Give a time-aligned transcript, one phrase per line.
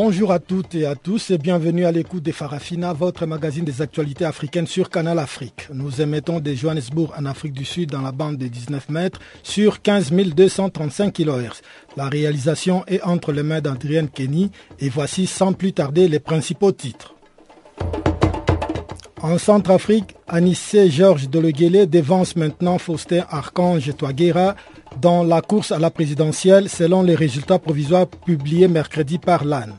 [0.00, 3.82] Bonjour à toutes et à tous et bienvenue à l'écoute des Farafina, votre magazine des
[3.82, 5.66] actualités africaines sur Canal Afrique.
[5.74, 9.82] Nous émettons de Johannesburg en Afrique du Sud dans la bande des 19 mètres sur
[9.82, 11.62] 15 235 kHz.
[11.96, 16.70] La réalisation est entre les mains d'Adrienne Kenny et voici sans plus tarder les principaux
[16.70, 17.16] titres.
[19.20, 24.54] En Centrafrique, Anissé Georges Deleguele dévance maintenant Faustin Archange Touaguera
[25.00, 29.76] dans la course à la présidentielle selon les résultats provisoires publiés mercredi par l'AN.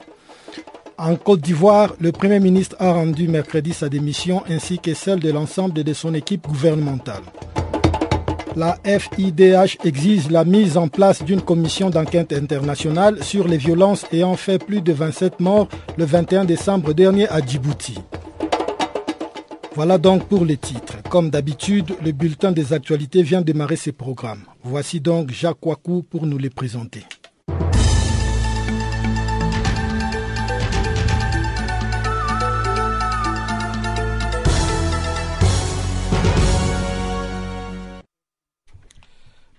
[1.01, 5.31] En Côte d'Ivoire, le Premier ministre a rendu mercredi sa démission ainsi que celle de
[5.31, 7.23] l'ensemble de son équipe gouvernementale.
[8.57, 14.35] La FIDH exige la mise en place d'une commission d'enquête internationale sur les violences ayant
[14.35, 17.97] fait plus de 27 morts le 21 décembre dernier à Djibouti.
[19.75, 20.97] Voilà donc pour les titres.
[21.09, 24.43] Comme d'habitude, le bulletin des actualités vient démarrer ses programmes.
[24.65, 27.05] Voici donc Jacques Wakou pour nous les présenter.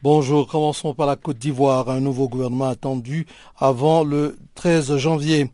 [0.03, 1.91] Bonjour, commençons par la Côte d'Ivoire.
[1.91, 3.27] Un nouveau gouvernement attendu
[3.59, 5.51] avant le 13 janvier.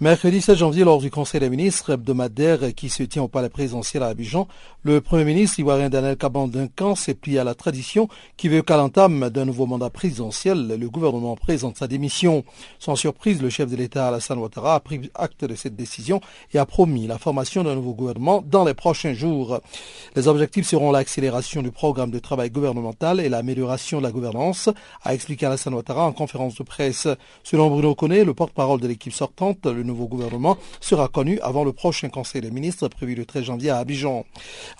[0.00, 4.02] Mercredi 7 janvier, lors du Conseil des ministres hebdomadaire qui se tient au palais présidentiel
[4.02, 4.48] à Abidjan,
[4.82, 8.76] le Premier ministre ivoirien Daniel Caban Duncan s'est plié à la tradition qui veut qu'à
[8.76, 12.42] l'entame d'un nouveau mandat présidentiel, le gouvernement présente sa démission.
[12.80, 16.20] Sans surprise, le chef de l'État Alassane Ouattara a pris acte de cette décision
[16.52, 19.60] et a promis la formation d'un nouveau gouvernement dans les prochains jours.
[20.16, 24.68] Les objectifs seront l'accélération du programme de travail gouvernemental et l'amélioration de la gouvernance,
[25.04, 27.06] a expliqué Alassane Ouattara en conférence de presse.
[27.44, 32.08] Selon Bruno Conné, le porte-parole de l'équipe sortante, nouveau gouvernement sera connu avant le prochain
[32.08, 34.24] Conseil des ministres prévu le 13 janvier à Abidjan.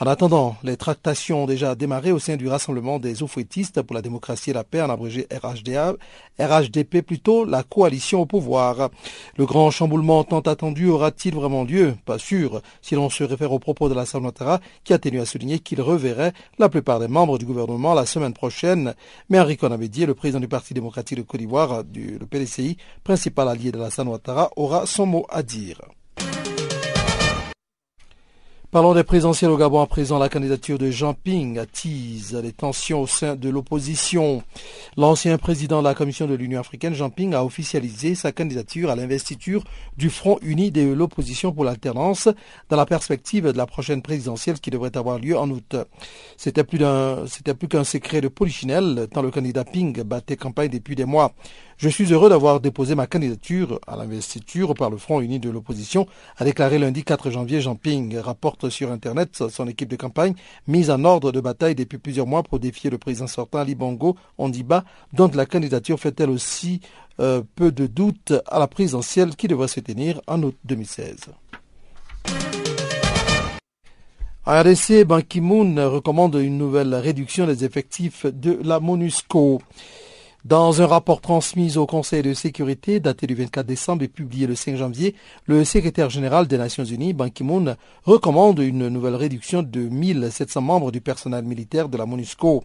[0.01, 4.03] En attendant, les tractations ont déjà démarré au sein du Rassemblement des oufouettistes pour la
[4.03, 5.95] démocratie et la paix, en abrégé RHDA,
[6.39, 8.91] RHDP plutôt, la coalition au pouvoir.
[9.37, 11.95] Le grand chamboulement tant attendu aura-t-il vraiment lieu?
[12.05, 15.27] Pas sûr, si l'on se réfère aux propos de la Ouattara qui a tenu à
[15.27, 18.95] souligner qu'il reverrait la plupart des membres du gouvernement la semaine prochaine.
[19.29, 23.73] Mais Henri Conabédier, le président du Parti démocratique de Côte d'Ivoire, le PDCI, principal allié
[23.73, 25.81] de la Ouattara, aura son mot à dire.
[28.71, 30.19] Parlons des présidentielles au Gabon à présent.
[30.19, 34.43] La candidature de Jean Ping attise les tensions au sein de l'opposition.
[34.97, 38.97] L'ancien président de la Commission de l'Union africaine, Jean Ping, a officialisé sa candidature à
[38.97, 39.63] l'investiture
[39.97, 42.29] du Front uni de l'opposition pour l'alternance
[42.69, 45.77] dans la perspective de la prochaine présidentielle qui devrait avoir lieu en août.
[46.37, 46.81] C'était plus
[47.29, 51.33] c'était plus qu'un secret de polichinelle tant le candidat Ping battait campagne depuis des mois.
[51.77, 56.07] Je suis heureux d'avoir déposé ma candidature à l'investiture par le Front uni de l'opposition,
[56.37, 60.35] a déclaré lundi 4 janvier Jean Ping, rapporte sur Internet son équipe de campagne
[60.69, 64.17] mise en ordre de bataille depuis plusieurs mois pour défier le président sortant Ali Bongo
[64.39, 66.81] Ondiba, dont la candidature fait elle aussi
[67.21, 71.17] euh, peu de doute à la présidentielle qui devrait se tenir en août 2016.
[74.47, 79.63] En RDC, Ban Ki-moon recommande une nouvelle réduction des effectifs de la MONUSCO.
[80.45, 84.55] Dans un rapport transmis au Conseil de sécurité daté du 24 décembre et publié le
[84.55, 85.15] 5 janvier,
[85.47, 90.93] le secrétaire général des Nations Unies, Ban Ki-moon, recommande une nouvelle réduction de 1700 membres
[90.93, 92.63] du personnel militaire de la MONUSCO.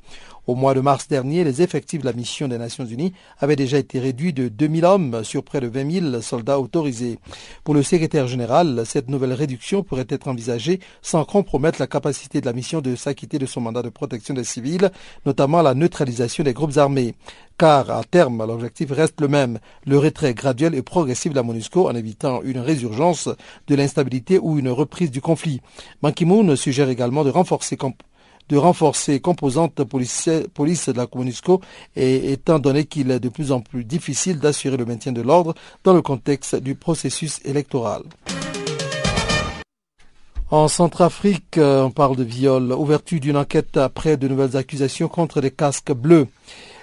[0.49, 3.77] Au mois de mars dernier, les effectifs de la mission des Nations Unies avaient déjà
[3.77, 7.19] été réduits de 2000 hommes sur près de 20 000 soldats autorisés.
[7.63, 12.47] Pour le secrétaire général, cette nouvelle réduction pourrait être envisagée sans compromettre la capacité de
[12.47, 14.89] la mission de s'acquitter de son mandat de protection des civils,
[15.23, 17.13] notamment la neutralisation des groupes armés.
[17.59, 21.87] Car, à terme, l'objectif reste le même, le retrait graduel et progressif de la MONUSCO
[21.87, 23.29] en évitant une résurgence
[23.67, 25.61] de l'instabilité ou une reprise du conflit.
[26.01, 27.77] Ban Ki-moon suggère également de renforcer
[28.49, 31.61] de renforcer composante police, police de la MONUSCO
[31.95, 35.53] et étant donné qu'il est de plus en plus difficile d'assurer le maintien de l'ordre
[35.83, 38.03] dans le contexte du processus électoral.
[40.51, 45.51] En Centrafrique, on parle de viol, ouverture d'une enquête après de nouvelles accusations contre les
[45.51, 46.27] casques bleus.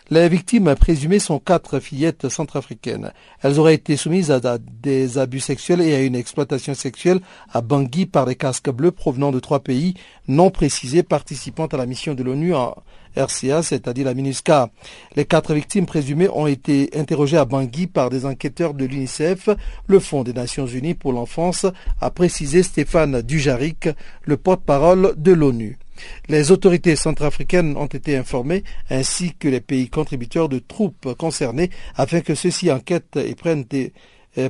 [0.09, 3.13] Les victimes présumées sont quatre fillettes centrafricaines.
[3.43, 7.19] Elles auraient été soumises à des abus sexuels et à une exploitation sexuelle
[7.53, 9.95] à Bangui par des casques bleus provenant de trois pays
[10.29, 12.77] non précisés participant à la mission de l'ONU en
[13.17, 14.71] RCA, c'est-à-dire la MINUSCA.
[15.17, 19.49] Les quatre victimes présumées ont été interrogées à Bangui par des enquêteurs de l'UNICEF,
[19.89, 21.67] le Fonds des Nations Unies pour l'enfance,
[22.01, 23.89] a précisé Stéphane Dujaric,
[24.23, 25.79] le porte-parole de l'ONU.
[26.29, 32.21] Les autorités centrafricaines ont été informées, ainsi que les pays contributeurs de troupes concernées, afin
[32.21, 33.93] que ceux-ci enquêtent et prennent des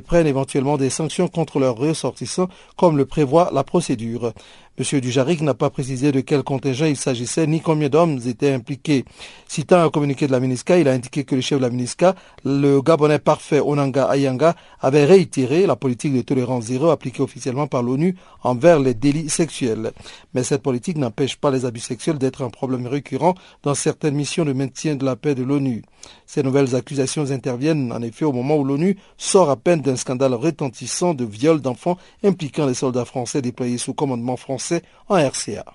[0.05, 4.33] prennent éventuellement des sanctions contre leurs ressortissants, comme le prévoit la procédure.
[4.79, 4.99] M.
[5.01, 9.05] Dujaric n'a pas précisé de quel contingent il s'agissait ni combien d'hommes étaient impliqués.
[9.47, 12.13] Citant un communiqué de la MINISCA, il a indiqué que le chef de la MINISCA,
[12.45, 17.81] le Gabonais parfait Onanga Ayanga, avait réitéré la politique de tolérance zéro appliquée officiellement par
[17.81, 19.93] l'ONU envers les délits sexuels.
[20.35, 23.33] Mais cette politique n'empêche pas les abus sexuels d'être un problème récurrent
[23.63, 25.81] dans certaines missions de maintien de la paix de l'ONU.
[26.27, 30.33] Ces nouvelles accusations interviennent en effet au moment où l'ONU sort à peine d'un scandale
[30.33, 35.65] retentissant de viol d'enfants impliquant les soldats français déployés sous commandement français en RCA.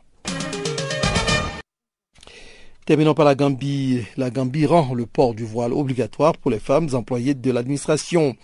[2.85, 4.03] Terminons par la Gambie.
[4.17, 8.35] La Gambie rend le port du voile obligatoire pour les femmes employées de l'administration.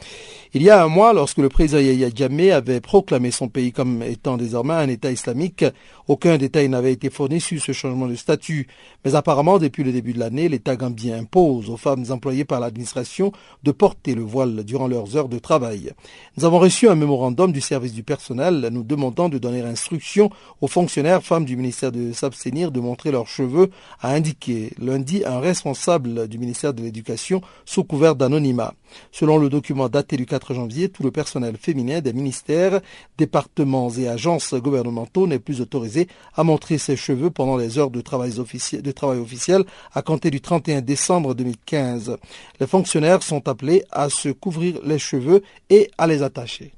[0.55, 4.03] Il y a un mois, lorsque le président Yahya Jammeh avait proclamé son pays comme
[4.03, 5.63] étant désormais un État islamique,
[6.07, 8.67] aucun détail n'avait été fourni sur ce changement de statut.
[9.05, 13.31] Mais apparemment, depuis le début de l'année, l'État gambien impose aux femmes employées par l'administration
[13.63, 15.93] de porter le voile durant leurs heures de travail.
[16.39, 20.31] Nous avons reçu un mémorandum du service du personnel nous demandant de donner instruction
[20.63, 23.69] aux fonctionnaires femmes du ministère de s'abstenir de montrer leurs cheveux,
[24.01, 28.73] a indiqué lundi un responsable du ministère de l'Éducation sous couvert d'anonymat.
[29.13, 32.81] Selon le document daté du 4 janvier, tout le personnel féminin des ministères,
[33.17, 38.01] départements et agences gouvernementaux n'est plus autorisé à montrer ses cheveux pendant les heures de
[38.01, 42.17] travail, de travail officiel à compter du 31 décembre 2015.
[42.61, 46.78] Les fonctionnaires sont appelés à se couvrir les cheveux et à les attacher.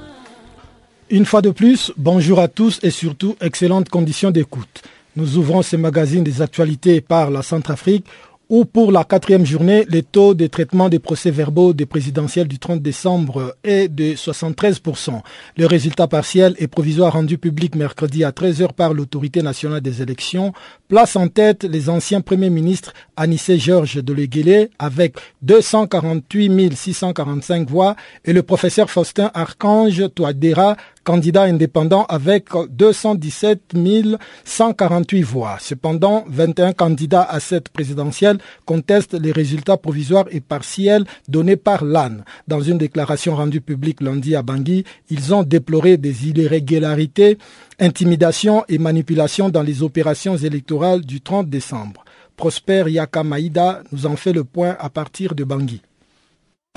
[1.11, 4.81] Une fois de plus, bonjour à tous et surtout excellentes conditions d'écoute.
[5.17, 8.05] Nous ouvrons ce magazine des actualités par la Centrafrique
[8.51, 12.81] où pour la quatrième journée, les taux de traitement des procès-verbaux des présidentielles du 30
[12.81, 15.21] décembre est de 73%.
[15.55, 20.51] Le résultat partiel et provisoire rendu public mercredi à 13h par l'autorité nationale des élections
[20.89, 27.95] place en tête les anciens premiers ministres Anissé Georges de Leguélé avec 248 645 voix
[28.25, 33.73] et le professeur Faustin Archange Touadéra candidat indépendant avec 217
[34.45, 35.57] 148 voix.
[35.59, 42.17] Cependant, 21 candidats à cette présidentielle contestent les résultats provisoires et partiels donnés par l'AN.
[42.47, 47.37] Dans une déclaration rendue publique lundi à Bangui, ils ont déploré des irrégularités,
[47.79, 52.03] intimidations et manipulations dans les opérations électorales du 30 décembre.
[52.37, 55.81] Prosper Yaka Maïda nous en fait le point à partir de Bangui.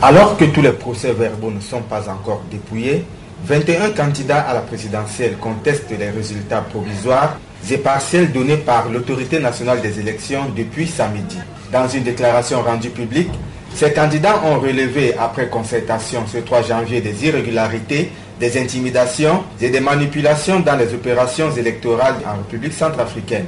[0.03, 3.05] Alors que tous les procès-verbaux ne sont pas encore dépouillés,
[3.43, 7.37] 21 candidats à la présidentielle contestent les résultats provisoires
[7.71, 11.39] et partiels donnés par l'autorité nationale des élections depuis samedi.
[11.73, 13.31] Dans une déclaration rendue publique,
[13.75, 19.81] ces candidats ont relevé après concertation ce 3 janvier des irrégularités, des intimidations et des
[19.81, 23.47] manipulations dans les opérations électorales en République centrafricaine.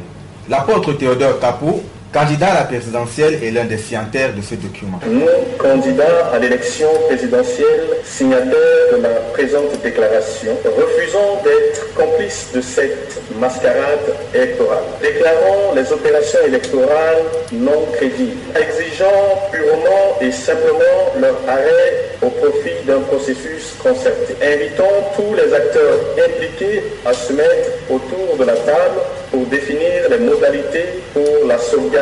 [0.48, 1.80] L'apôtre Théodore Capou
[2.12, 5.00] candidat à la présidentielle est l'un des signataires de ce document.
[5.06, 5.26] Nous,
[5.58, 14.14] candidats à l'élection présidentielle, signataires de la présente déclaration, refusons d'être complices de cette mascarade
[14.34, 14.84] électorale.
[15.02, 17.22] Déclarons les opérations électorales
[17.52, 24.34] non crédibles, exigeant purement et simplement leur arrêt au profit d'un processus concerté.
[24.42, 24.84] Invitons
[25.16, 31.02] tous les acteurs impliqués à se mettre autour de la table pour définir les modalités
[31.12, 31.95] pour la sauvegarde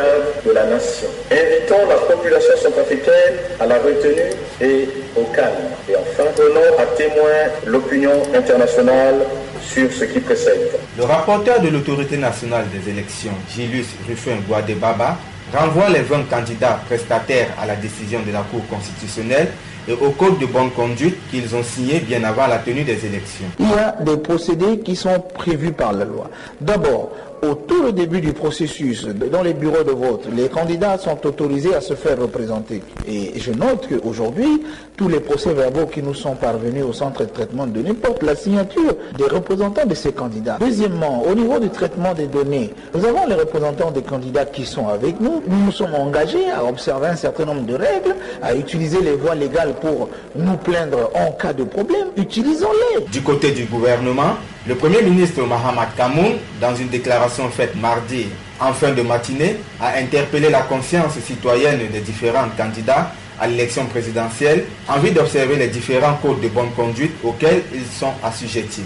[0.45, 1.07] de la nation.
[1.31, 5.69] Invitons la population centrafricaine à la retenue et au calme.
[5.89, 9.25] Et enfin, prenons à témoin l'opinion internationale
[9.61, 10.71] sur ce qui précède.
[10.97, 14.37] Le rapporteur de l'autorité nationale des élections, Gilus Ruffin
[14.79, 15.17] Baba,
[15.53, 19.49] renvoie les 20 candidats prestataires à la décision de la Cour constitutionnelle
[19.87, 23.45] et au code de bonne conduite qu'ils ont signé bien avant la tenue des élections.
[23.59, 26.29] Il y a des procédés qui sont prévus par la loi.
[26.59, 27.11] D'abord,
[27.49, 31.81] au tout début du processus, dans les bureaux de vote, les candidats sont autorisés à
[31.81, 32.81] se faire représenter.
[33.07, 34.63] Et je note qu'aujourd'hui,
[34.97, 38.95] tous les procès-verbaux qui nous sont parvenus au centre de traitement de portent la signature
[39.17, 40.57] des représentants de ces candidats.
[40.59, 44.87] Deuxièmement, au niveau du traitement des données, nous avons les représentants des candidats qui sont
[44.87, 45.41] avec nous.
[45.47, 49.35] Nous nous sommes engagés à observer un certain nombre de règles, à utiliser les voies
[49.35, 52.07] légales pour nous plaindre en cas de problème.
[52.17, 53.05] Utilisons-les.
[53.11, 54.35] Du côté du gouvernement,
[54.67, 58.25] le Premier ministre Mahamat Kamoun, dans une déclaration faite mardi
[58.59, 64.63] en fin de matinée, a interpellé la conscience citoyenne des différents candidats à l'élection présidentielle
[64.87, 68.85] en vue d'observer les différents codes de bonne conduite auxquels ils sont assujettis.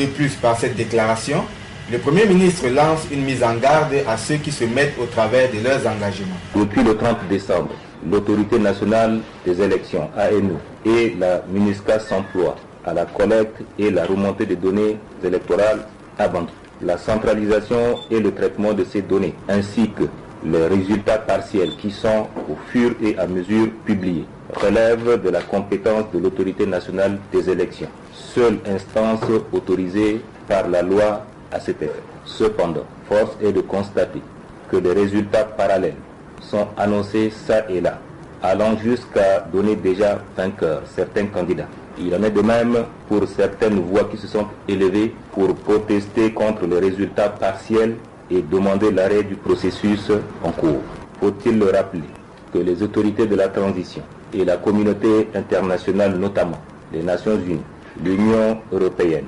[0.00, 1.44] De plus, par cette déclaration,
[1.92, 5.48] le Premier ministre lance une mise en garde à ceux qui se mettent au travers
[5.52, 6.38] de leurs engagements.
[6.56, 7.70] Depuis le 30 décembre,
[8.10, 14.46] l'autorité nationale des élections, ANU, et la MINUSCA s'emploient à la collecte et la remontée
[14.46, 15.86] des données électorales
[16.18, 16.52] abandonnées.
[16.82, 20.04] La centralisation et le traitement de ces données, ainsi que
[20.44, 26.04] les résultats partiels qui sont au fur et à mesure publiés, relèvent de la compétence
[26.12, 29.20] de l'autorité nationale des élections, seule instance
[29.52, 31.92] autorisée par la loi à cet effet.
[32.24, 34.22] Cependant, force est de constater
[34.70, 35.96] que des résultats parallèles
[36.40, 37.98] sont annoncés ça et là,
[38.42, 41.68] allant jusqu'à donner déjà vainqueur certains candidats.
[42.02, 42.76] Il en est de même
[43.08, 47.96] pour certaines voix qui se sont élevées pour protester contre les résultats partiels
[48.30, 50.10] et demander l'arrêt du processus
[50.42, 50.80] en cours.
[51.20, 52.08] Faut-il le rappeler
[52.54, 54.02] que les autorités de la transition
[54.32, 56.58] et la communauté internationale notamment,
[56.90, 57.60] les Nations Unies,
[58.02, 59.26] l'Union européenne,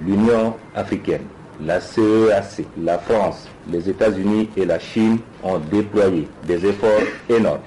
[0.00, 1.22] l'Union africaine,
[1.62, 7.60] la CEAC, la France, les États-Unis et la Chine ont déployé des efforts énormes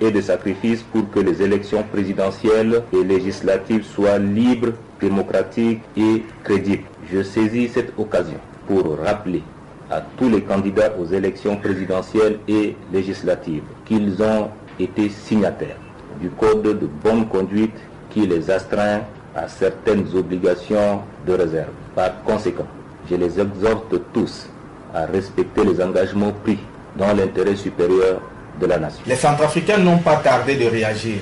[0.00, 6.84] et des sacrifices pour que les élections présidentielles et législatives soient libres, démocratiques et crédibles.
[7.12, 9.42] Je saisis cette occasion pour rappeler
[9.90, 15.76] à tous les candidats aux élections présidentielles et législatives qu'ils ont été signataires
[16.20, 17.76] du code de bonne conduite
[18.10, 19.00] qui les astreint
[19.34, 21.70] à certaines obligations de réserve.
[21.94, 22.66] Par conséquent,
[23.08, 24.48] je les exhorte tous
[24.94, 26.58] à respecter les engagements pris
[26.96, 28.20] dans l'intérêt supérieur
[28.60, 29.00] de la nation.
[29.06, 31.16] Les Centrafricains n'ont pas tardé de réagir.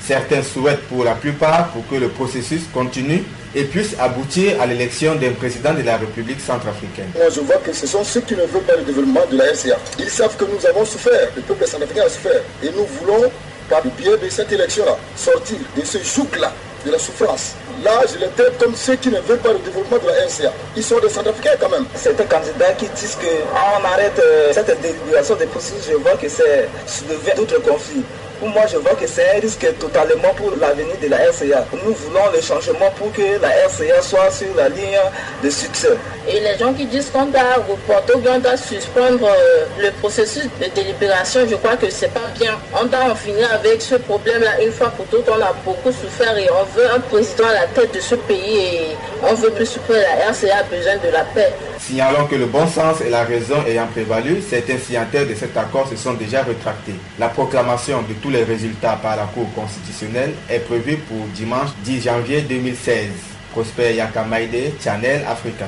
[0.00, 3.24] Certains souhaitent pour la plupart pour que le processus continue
[3.54, 7.08] et puisse aboutir à l'élection d'un président de la République centrafricaine.
[7.14, 9.44] Moi, je vois que ce sont ceux qui ne veulent pas le développement de la
[9.46, 9.78] RCA.
[9.98, 12.40] Ils savent que nous avons souffert, le peuple centrafricain a souffert.
[12.62, 13.30] Et nous voulons,
[13.68, 16.52] par le biais de cette élection-là, sortir de ce joug-là,
[16.86, 17.54] de la souffrance.
[17.84, 20.52] Là, je les traite comme ceux qui ne veulent pas le développement de la RCA.
[20.76, 21.84] Ils sont des centrafricains quand même.
[21.94, 26.68] Certains candidats qui disent qu'on arrête euh, cette délibération des processus, je vois que c'est
[26.86, 28.04] soulever d'autres conflits.
[28.38, 31.64] Pour moi, je vois que c'est un risque totalement pour l'avenir de la RCA.
[31.72, 34.98] Nous voulons le changement pour que la RCA soit sur la ligne
[35.42, 35.96] de succès.
[36.28, 39.90] Et les gens qui disent qu'on doit reporter ou bien on doit suspendre euh, le
[39.92, 42.58] processus de délibération, je crois que c'est pas bien.
[42.78, 45.28] On doit en finir avec ce problème-là une fois pour toutes.
[45.28, 48.58] On a beaucoup souffert et on veut un président à la tête de ce pays
[48.58, 49.98] et on veut plus souffrir.
[49.98, 51.52] La RCA a besoin de la paix.
[51.86, 55.88] Signalons que le bon sens et la raison ayant prévalu, certains signataires de cet accord
[55.88, 56.96] se sont déjà rétractés.
[57.16, 62.02] La proclamation de tous les résultats par la Cour constitutionnelle est prévue pour dimanche 10
[62.02, 63.10] janvier 2016.
[63.52, 65.66] Prosper Yakamaide, Channel Africa.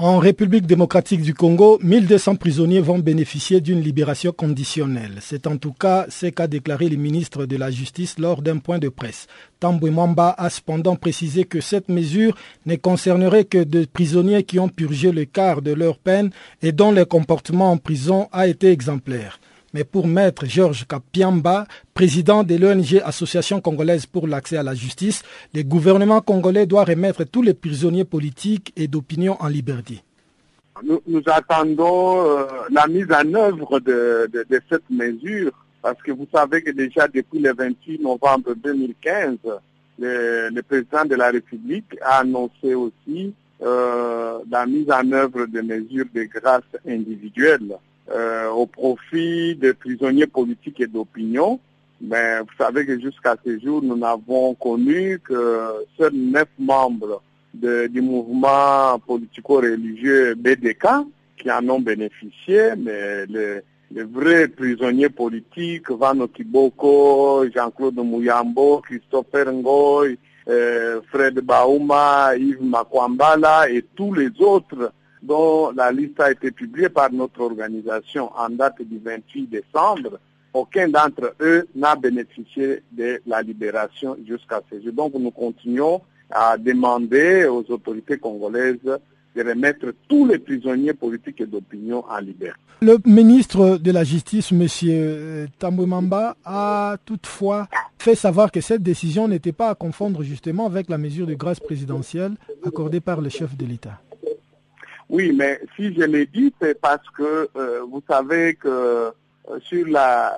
[0.00, 5.16] En République démocratique du Congo, 1200 prisonniers vont bénéficier d'une libération conditionnelle.
[5.20, 8.78] C'est en tout cas ce qu'a déclaré le ministre de la Justice lors d'un point
[8.78, 9.26] de presse.
[9.58, 14.68] Tambwe Mwamba a cependant précisé que cette mesure ne concernerait que des prisonniers qui ont
[14.68, 16.30] purgé le quart de leur peine
[16.62, 19.40] et dont le comportement en prison a été exemplaire.
[19.74, 25.22] Mais pour maître Georges Kapiamba, président de l'ONG Association congolaise pour l'accès à la justice,
[25.54, 30.02] le gouvernement congolais doit remettre tous les prisonniers politiques et d'opinion en liberté.
[30.82, 34.30] Nous, attendons euh, la mise en œuvre de,
[34.70, 35.50] cette mesure
[35.82, 39.38] parce que vous savez que déjà depuis le 28 novembre 2015,
[39.98, 46.06] le, président de la République a annoncé aussi euh, la mise en œuvre de mesures
[46.14, 47.76] de grâce individuelle
[48.10, 51.60] euh, au profit des prisonniers politiques et d'opinion.
[52.00, 57.22] Mais vous savez que jusqu'à ce jour, nous n'avons connu que seuls neuf membres
[57.54, 60.86] du mouvement politico-religieux BDK
[61.36, 63.62] qui en ont bénéficié, mais les,
[64.04, 73.84] vrais prisonniers politiques, Vano Kiboko, Jean-Claude Mouyambo, Christopher Ngoy, euh, Fred Bauma, Yves Makwambala et
[73.94, 78.98] tous les autres dont la liste a été publiée par notre organisation en date du
[78.98, 80.18] 28 décembre,
[80.52, 84.92] aucun d'entre eux n'a bénéficié de la libération jusqu'à ce jour.
[84.92, 91.46] Donc nous continuons à demander aux autorités congolaises de remettre tous les prisonniers politiques et
[91.46, 92.58] d'opinion en liberté.
[92.80, 95.48] Le ministre de la Justice, M.
[95.58, 100.98] Tambouemamba, a toutefois fait savoir que cette décision n'était pas à confondre justement avec la
[100.98, 102.34] mesure de grâce présidentielle
[102.64, 104.00] accordée par le chef de l'État.
[105.08, 109.10] Oui, mais si je l'ai dit, c'est parce que euh, vous savez que euh,
[109.60, 110.36] sur la,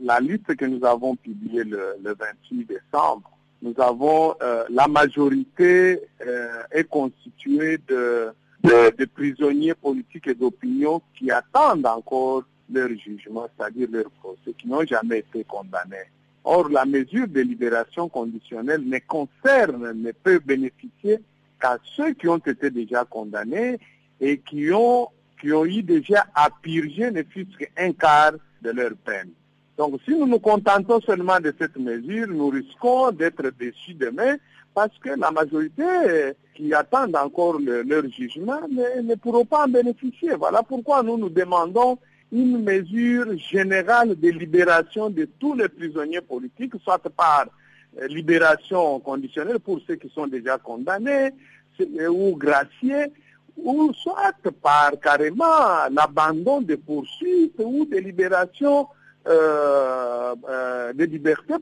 [0.00, 3.30] la, liste que nous avons publiée le, le 28 décembre,
[3.62, 8.30] nous avons euh, la majorité euh, est constituée de,
[8.64, 14.68] de, de, prisonniers politiques et d'opinion qui attendent encore leur jugement, c'est-à-dire leur procès, qui
[14.68, 16.10] n'ont jamais été condamnés.
[16.44, 21.18] Or, la mesure de libération conditionnelle ne concerne, ne peut bénéficier
[21.60, 23.78] qu'à ceux qui ont été déjà condamnés
[24.20, 25.08] et qui ont,
[25.40, 28.32] qui ont eu déjà à purger ne fût-ce qu'un quart
[28.62, 29.30] de leur peine.
[29.76, 34.36] Donc si nous nous contentons seulement de cette mesure, nous risquons d'être déçus demain
[34.74, 35.84] parce que la majorité
[36.54, 40.34] qui attendent encore le, leur jugement ne, ne, pourront pas en bénéficier.
[40.36, 41.98] Voilà pourquoi nous nous demandons
[42.32, 47.46] une mesure générale de libération de tous les prisonniers politiques, soit par
[48.08, 51.30] libération conditionnelle pour ceux qui sont déjà condamnés
[52.10, 53.06] ou graciés,
[53.62, 58.88] ou soit par carrément l'abandon des poursuites ou des libérations
[59.26, 61.54] euh, euh, de liberté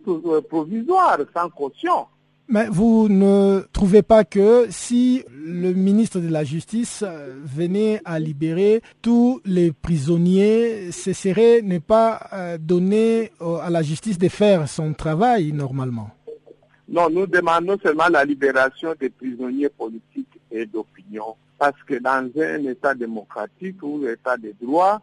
[0.48, 2.06] provisoire sans caution.
[2.48, 7.02] Mais vous ne trouvez pas que si le ministre de la Justice
[7.44, 14.28] venait à libérer tous les prisonniers, ce serait ne pas donner à la justice de
[14.28, 16.10] faire son travail normalement?
[16.88, 21.34] Non, nous demandons seulement la libération des prisonniers politiques et d'opinion.
[21.58, 25.00] Parce que dans un État démocratique ou l'État de droit,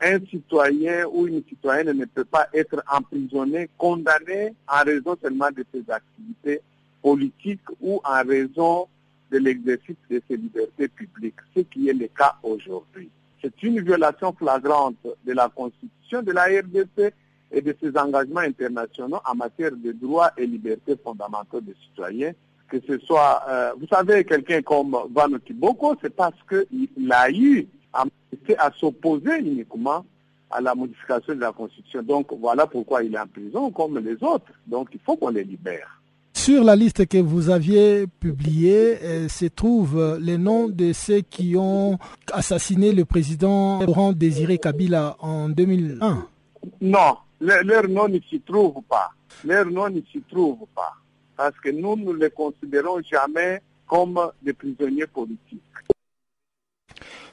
[0.00, 5.64] un citoyen ou une citoyenne ne peut pas être emprisonné, condamné en raison seulement de
[5.72, 6.60] ses activités
[7.00, 8.86] politiques ou en raison
[9.30, 13.08] de l'exercice de ses libertés publiques, ce qui est le cas aujourd'hui.
[13.40, 17.12] C'est une violation flagrante de la Constitution de la RDC
[17.52, 22.32] et de ses engagements internationaux en matière de droits et libertés fondamentaux des citoyens
[22.68, 27.66] que ce soit, euh, vous savez, quelqu'un comme Van Kiboko, c'est parce qu'il a eu
[27.92, 28.04] à,
[28.58, 30.04] à s'opposer uniquement
[30.50, 32.02] à la modification de la Constitution.
[32.02, 34.52] Donc voilà pourquoi il est en prison comme les autres.
[34.66, 36.00] Donc il faut qu'on les libère.
[36.32, 41.54] Sur la liste que vous aviez publiée euh, se trouvent les noms de ceux qui
[41.56, 41.98] ont
[42.32, 46.26] assassiné le président Laurent Désiré Kabila en 2001.
[46.80, 49.10] Non, leur nom ne s'y trouve pas.
[49.44, 50.92] Leur nom ne s'y trouve pas
[51.36, 55.60] parce que nous ne les considérons jamais comme des prisonniers politiques.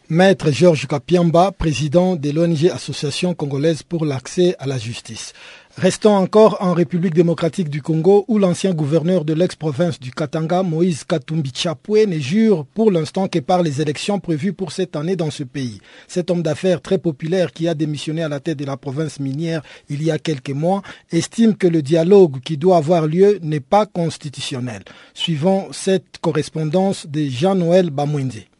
[0.10, 5.32] Maître Georges Kapiamba, président de l'ONG Association congolaise pour l'accès à la justice.
[5.78, 11.06] Restons encore en République démocratique du Congo où l'ancien gouverneur de l'ex-province du Katanga, Moïse
[11.06, 15.32] Katumbi Chapwe, ne jure pour l'instant que par les élections prévues pour cette année dans
[15.32, 15.80] ce pays.
[16.10, 19.62] Cet homme d'affaires très populaire qui a démissionné à la tête de la province minière
[19.90, 23.86] il y a quelques mois estime que le dialogue qui doit avoir lieu n'est pas
[23.86, 24.84] constitutionnel.
[25.14, 28.51] Suivant cette correspondance de Jean-Noël Bamwende.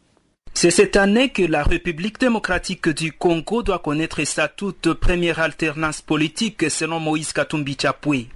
[0.54, 6.02] C'est cette année que la République démocratique du Congo doit connaître sa toute première alternance
[6.02, 8.26] politique selon Moïse Katumbi Chapwe.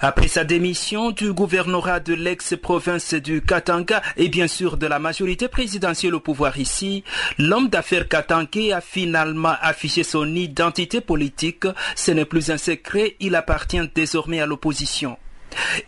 [0.00, 5.46] Après sa démission du gouvernorat de l'ex-province du Katanga et bien sûr de la majorité
[5.46, 7.04] présidentielle au pouvoir ici,
[7.38, 11.66] l'homme d'affaires katangais a finalement affiché son identité politique.
[11.94, 15.16] Ce n'est plus un secret, il appartient désormais à l'opposition.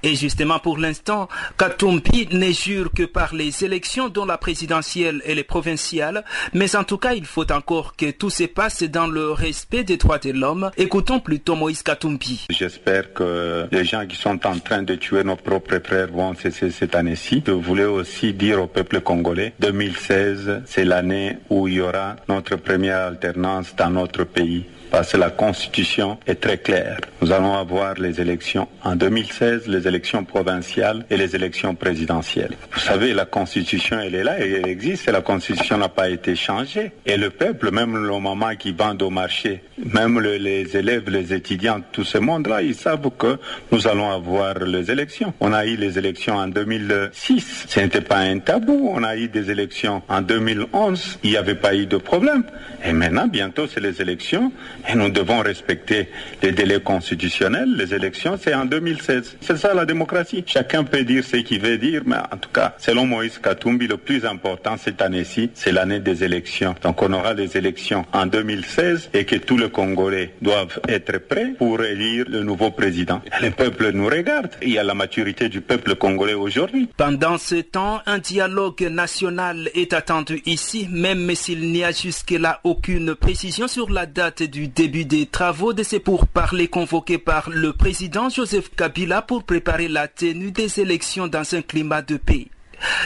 [0.02, 5.34] Et justement, pour l'instant, Katumbi ne jure que par les élections dont la présidentielle et
[5.34, 9.30] les provinciales, mais en tout cas, il faut encore que tout se passe dans le
[9.30, 10.70] respect des droits de l'homme.
[10.76, 12.46] Écoutons plutôt Moïse Katumbi.
[12.50, 16.70] J'espère que les gens qui sont en train de tuer nos propres frères vont cesser
[16.70, 17.42] cette année-ci.
[17.46, 22.56] Je voulais aussi dire au peuple congolais, 2016, c'est l'année où il y aura notre
[22.56, 27.00] première alternance dans notre pays parce que la Constitution est très claire.
[27.20, 32.56] Nous allons avoir les élections en 2016, les élections provinciales et les élections présidentielles.
[32.72, 36.36] Vous savez, la Constitution, elle est là, elle existe, et la Constitution n'a pas été
[36.36, 36.92] changée.
[37.06, 39.62] Et le peuple, même le moment qui vendent au marché,
[39.92, 43.38] même le, les élèves, les étudiants, tout ce monde-là, ils savent que
[43.72, 45.32] nous allons avoir les élections.
[45.40, 48.90] On a eu les élections en 2006, ce n'était pas un tabou.
[48.92, 52.44] On a eu des élections en 2011, il n'y avait pas eu de problème.
[52.84, 54.52] Et maintenant, bientôt, c'est les élections
[54.88, 56.08] Et nous devons respecter
[56.42, 57.74] les délais constitutionnels.
[57.76, 59.36] Les élections, c'est en 2016.
[59.46, 60.42] C'est ça la démocratie.
[60.46, 63.98] Chacun peut dire ce qu'il veut dire, mais en tout cas, selon Moïse Katumbi, le
[63.98, 66.74] plus important cette année-ci, c'est l'année des élections.
[66.82, 71.52] Donc on aura des élections en 2016 et que tous les Congolais doivent être prêts
[71.58, 73.20] pour élire le nouveau président.
[73.42, 74.48] Le peuple nous regarde.
[74.62, 76.88] Il y a la maturité du peuple congolais aujourd'hui.
[76.96, 83.14] Pendant ce temps, un dialogue national est attendu ici, même s'il n'y a jusque-là aucune
[83.14, 88.30] précision sur la date du début des travaux de ces pourparlers convoqués par le président
[88.30, 92.48] Joseph Kabila préparer la tenue des élections dans un climat de paix.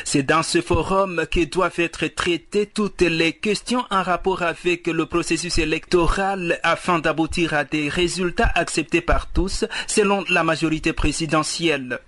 [0.05, 5.07] C'est dans ce forum que doivent être traitées toutes les questions en rapport avec le
[5.07, 12.01] processus électoral afin d'aboutir à des résultats acceptés par tous selon la majorité présidentielle.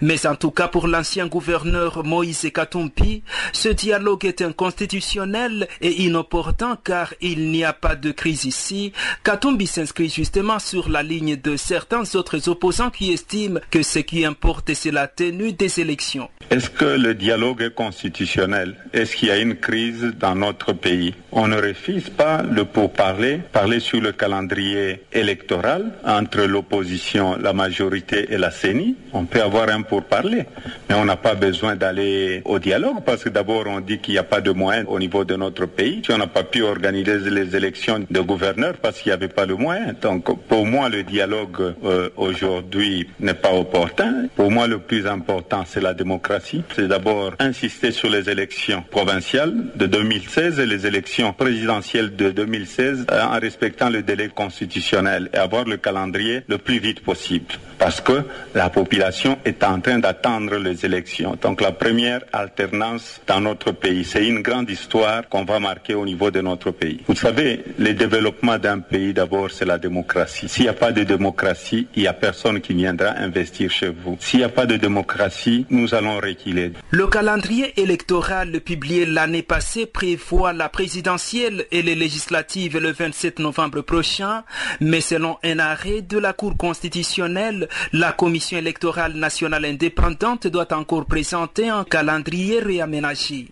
[0.00, 6.78] Mais en tout cas, pour l'ancien gouverneur Moïse Katumpi, ce dialogue est inconstitutionnel et inopportun
[6.82, 8.92] car il n'y a pas de crise ici.
[9.24, 14.24] Katumbi s'inscrit justement sur la ligne de certains autres opposants qui estiment que ce qui
[14.24, 16.28] importe, c'est la tenue des élections.
[16.50, 18.76] Est-ce que le dialogue est constitutionnel?
[18.92, 21.14] Est-ce qu'il y a une crise dans notre pays?
[21.30, 28.32] On ne refuse pas le pourparler, parler sur le calendrier électoral entre l'opposition, la majorité
[28.32, 28.96] et la CENI.
[29.12, 30.44] On peut avoir un pourparler,
[30.88, 34.18] mais on n'a pas besoin d'aller au dialogue parce que d'abord on dit qu'il n'y
[34.18, 36.02] a pas de moyens au niveau de notre pays.
[36.04, 39.46] Si on n'a pas pu organiser les élections de gouverneurs parce qu'il n'y avait pas
[39.46, 39.94] de moyens.
[40.00, 44.26] Donc pour moi le dialogue euh, aujourd'hui n'est pas opportun.
[44.36, 46.62] Pour moi le plus important c'est la démocratie.
[46.74, 53.06] C'est d'abord insister sur les élections provinciales de 2016 et les élections présidentielles de 2016
[53.10, 57.46] euh, en respectant le délai constitutionnel et avoir le calendrier le plus vite possible
[57.82, 58.22] parce que
[58.54, 61.36] la population est en train d'attendre les élections.
[61.42, 66.04] Donc la première alternance dans notre pays, c'est une grande histoire qu'on va marquer au
[66.04, 67.00] niveau de notre pays.
[67.08, 70.48] Vous savez, le développement d'un pays, d'abord, c'est la démocratie.
[70.48, 74.16] S'il n'y a pas de démocratie, il n'y a personne qui viendra investir chez vous.
[74.20, 76.70] S'il n'y a pas de démocratie, nous allons reculer.
[76.92, 83.80] Le calendrier électoral publié l'année passée prévoit la présidentielle et les législatives le 27 novembre
[83.80, 84.44] prochain,
[84.80, 91.06] mais selon un arrêt de la Cour constitutionnelle, la Commission électorale nationale indépendante doit encore
[91.06, 93.48] présenter un calendrier réaménagé.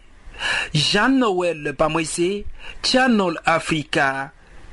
[0.74, 2.46] Jean-Noël Bamoisé,
[2.82, 4.32] Channel Africa,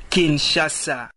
[0.10, 1.10] Kinshasa.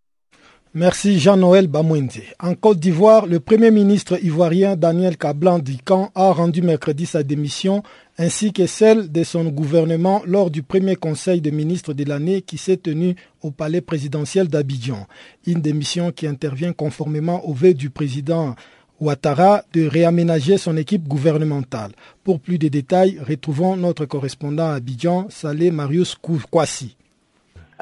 [0.72, 2.20] Merci Jean-Noël Bamouenze.
[2.38, 7.82] En Côte d'Ivoire, le Premier ministre ivoirien Daniel Kablan-Dikan a rendu mercredi sa démission
[8.18, 12.56] ainsi que celle de son gouvernement lors du premier conseil des ministres de l'année qui
[12.56, 15.08] s'est tenu au palais présidentiel d'Abidjan.
[15.44, 18.54] Une démission qui intervient conformément au vœu du président
[19.00, 21.90] Ouattara de réaménager son équipe gouvernementale.
[22.22, 26.96] Pour plus de détails, retrouvons notre correspondant à Abidjan, Salé Marius Kouassi.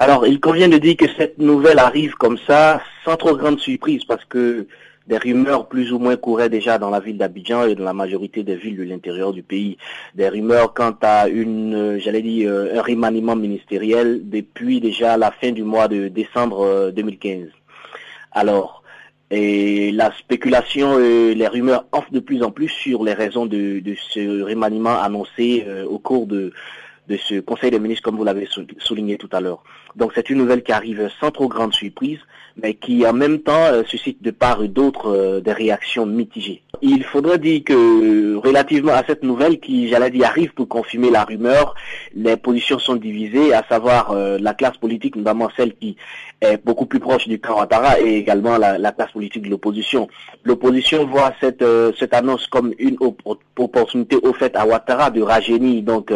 [0.00, 4.04] Alors, il convient de dire que cette nouvelle arrive comme ça, sans trop grande surprise,
[4.04, 4.68] parce que
[5.08, 8.44] des rumeurs plus ou moins couraient déjà dans la ville d'Abidjan et dans la majorité
[8.44, 9.76] des villes de l'intérieur du pays.
[10.14, 15.64] Des rumeurs quant à une, j'allais dire, un remaniement ministériel depuis déjà la fin du
[15.64, 17.48] mois de décembre 2015.
[18.30, 18.84] Alors,
[19.32, 23.82] et la spéculation et les rumeurs offrent de plus en plus sur les raisons de,
[24.12, 26.52] ce remaniement annoncé au cours de,
[27.09, 29.62] de ce Conseil des ministres, comme vous l'avez souligné tout à l'heure.
[29.97, 32.18] Donc c'est une nouvelle qui arrive sans trop grande surprise,
[32.62, 36.62] mais qui en même temps euh, suscite de part et d'autre euh, des réactions mitigées.
[36.83, 41.25] Il faudrait dire que relativement à cette nouvelle qui, j'allais dire, arrive pour confirmer la
[41.25, 41.75] rumeur,
[42.14, 45.97] les positions sont divisées, à savoir euh, la classe politique, notamment celle qui
[46.40, 50.09] est beaucoup plus proche du camp Ouattara et également la, la classe politique de l'opposition.
[50.44, 51.64] L'opposition voit cette,
[51.98, 52.96] cette annonce comme une
[53.57, 56.12] opportunité fait à Ouattara de rajeunir donc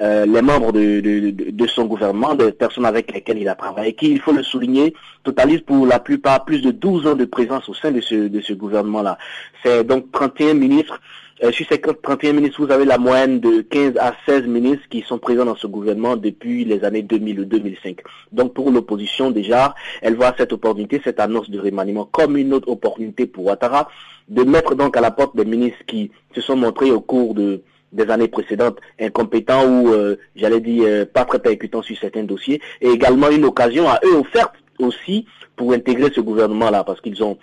[0.00, 4.10] les membres de, de, de, son gouvernement, des personnes avec lesquelles il a travaillé, qui,
[4.10, 7.74] il faut le souligner, totalise pour la plupart plus de 12 ans de présence au
[7.74, 9.18] sein de ce, de ce gouvernement-là.
[9.62, 11.00] C'est donc 31 ministres.
[11.42, 15.02] Euh, sur ces 31 ministres, vous avez la moyenne de 15 à 16 ministres qui
[15.02, 17.98] sont présents dans ce gouvernement depuis les années 2000 ou 2005.
[18.30, 22.68] Donc pour l'opposition, déjà, elle voit cette opportunité, cette annonce de remaniement comme une autre
[22.68, 23.88] opportunité pour Ouattara
[24.28, 27.62] de mettre donc à la porte des ministres qui se sont montrés au cours de
[27.92, 32.58] des années précédentes incompétents ou, euh, j'allais dire, euh, pas très percutants sur certains dossiers,
[32.80, 35.26] et également une occasion à eux offerte aussi
[35.56, 37.36] pour intégrer ce gouvernement-là, parce qu'ils ont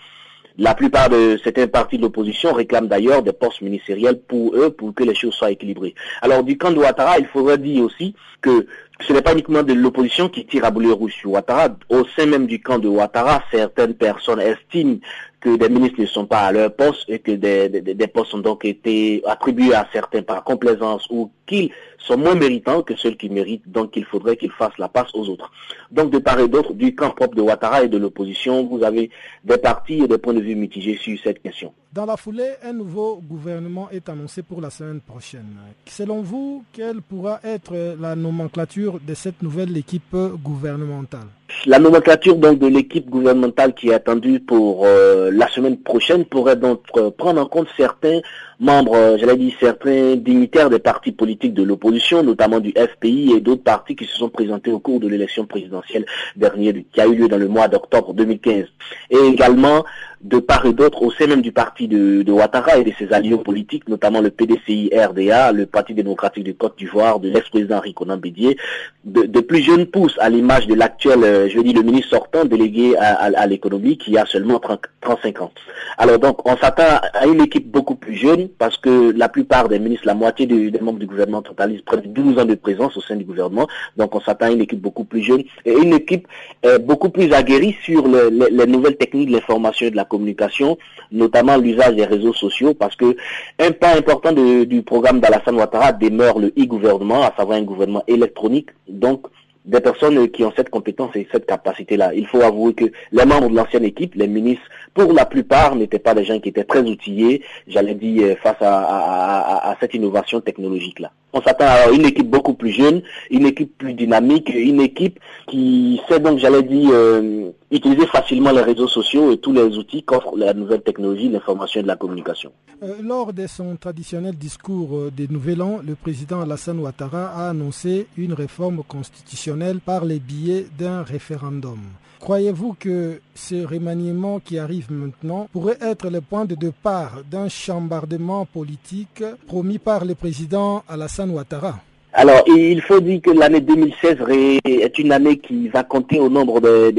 [0.60, 4.94] la plupart de certains partis de l'opposition réclament d'ailleurs des postes ministériels pour eux, pour
[4.94, 5.96] que les choses soient équilibrées.
[6.22, 8.68] Alors du camp de Ouattara, il faudrait dire aussi que
[9.00, 11.70] ce n'est pas uniquement de l'opposition qui tire à boulet rouge sur Ouattara.
[11.88, 14.98] Au sein même du camp de Ouattara, certaines personnes estiment
[15.40, 18.40] que des ministres ne sont pas à leur poste et que des, des, postes ont
[18.40, 23.30] donc été attribués à certains par complaisance ou qu'ils sont moins méritants que ceux qui
[23.30, 25.52] méritent, donc il faudrait qu'ils fassent la passe aux autres.
[25.92, 29.10] Donc de part et d'autre, du camp propre de Ouattara et de l'opposition, vous avez
[29.44, 31.74] des partis et des points de vue mitigés sur cette question.
[31.92, 35.58] Dans la foulée, un nouveau gouvernement est annoncé pour la semaine prochaine.
[35.88, 41.28] Selon vous, quelle pourra être la nomenclature de cette nouvelle équipe gouvernementale?
[41.66, 46.56] La nomenclature donc de l'équipe gouvernementale qui est attendue pour euh, la semaine prochaine pourrait
[46.56, 48.20] donc euh, prendre en compte certains
[48.60, 53.42] membres, euh, j'allais dire certains dignitaires des partis politiques de l'opposition, notamment du FPI et
[53.42, 57.16] d'autres partis qui se sont présentés au cours de l'élection présidentielle dernière qui a eu
[57.16, 58.66] lieu dans le mois d'octobre 2015.
[59.12, 59.86] Et également
[60.22, 63.14] de part et d'autre au sein même du parti de, de, Ouattara et de ses
[63.14, 68.18] alliés politiques, notamment le PDCI RDA, le Parti démocratique de Côte d'Ivoire, de l'ex-président Riconan
[68.18, 68.58] Bédier,
[69.06, 72.44] de, de, plus jeunes pousses à l'image de l'actuel, euh, je dis le ministre sortant
[72.44, 75.52] délégué à, à, l'économie qui a seulement 30, 35 ans.
[75.98, 79.80] Alors donc on s'attend à une équipe beaucoup plus jeune parce que la plupart des
[79.80, 83.02] ministres, la moitié des, membres du gouvernement totalisent près de 12 ans de présence au
[83.02, 86.28] sein du gouvernement, donc on s'attend à une équipe beaucoup plus jeune et une équipe
[86.66, 90.06] euh, beaucoup plus aguerrie sur le, les, les nouvelles techniques de l'information et de la
[90.10, 90.78] communication,
[91.12, 93.16] notamment l'usage des réseaux sociaux, parce que
[93.60, 98.70] un pas important du programme d'Alassane Ouattara demeure le e-gouvernement, à savoir un gouvernement électronique.
[98.90, 99.28] Donc,
[99.66, 102.14] des personnes qui ont cette compétence et cette capacité-là.
[102.14, 106.00] Il faut avouer que les membres de l'ancienne équipe, les ministres, pour la plupart, n'étaient
[106.00, 111.12] pas des gens qui étaient très outillés, j'allais dire, face à, cette innovation technologique-là.
[111.32, 116.02] On s'attend à une équipe beaucoup plus jeune, une équipe plus dynamique, une équipe qui
[116.10, 120.36] sait donc, j'allais dire, euh, utiliser facilement les réseaux sociaux et tous les outils qu'offre
[120.36, 122.52] la nouvelle technologie, l'information et de la communication.
[122.82, 127.50] Euh, lors de son traditionnel discours euh, des Nouvel An, le président Alassane Ouattara a
[127.50, 131.80] annoncé une réforme constitutionnelle par les billets d'un référendum.
[132.20, 138.46] Croyez-vous que ce remaniement qui arrive maintenant pourrait être le point de départ d'un chambardement
[138.46, 141.80] politique promis par le président Alassane Ouattara?
[142.14, 144.18] Alors, il faut dire que l'année 2016
[144.66, 146.92] est une année qui va compter au nombre de,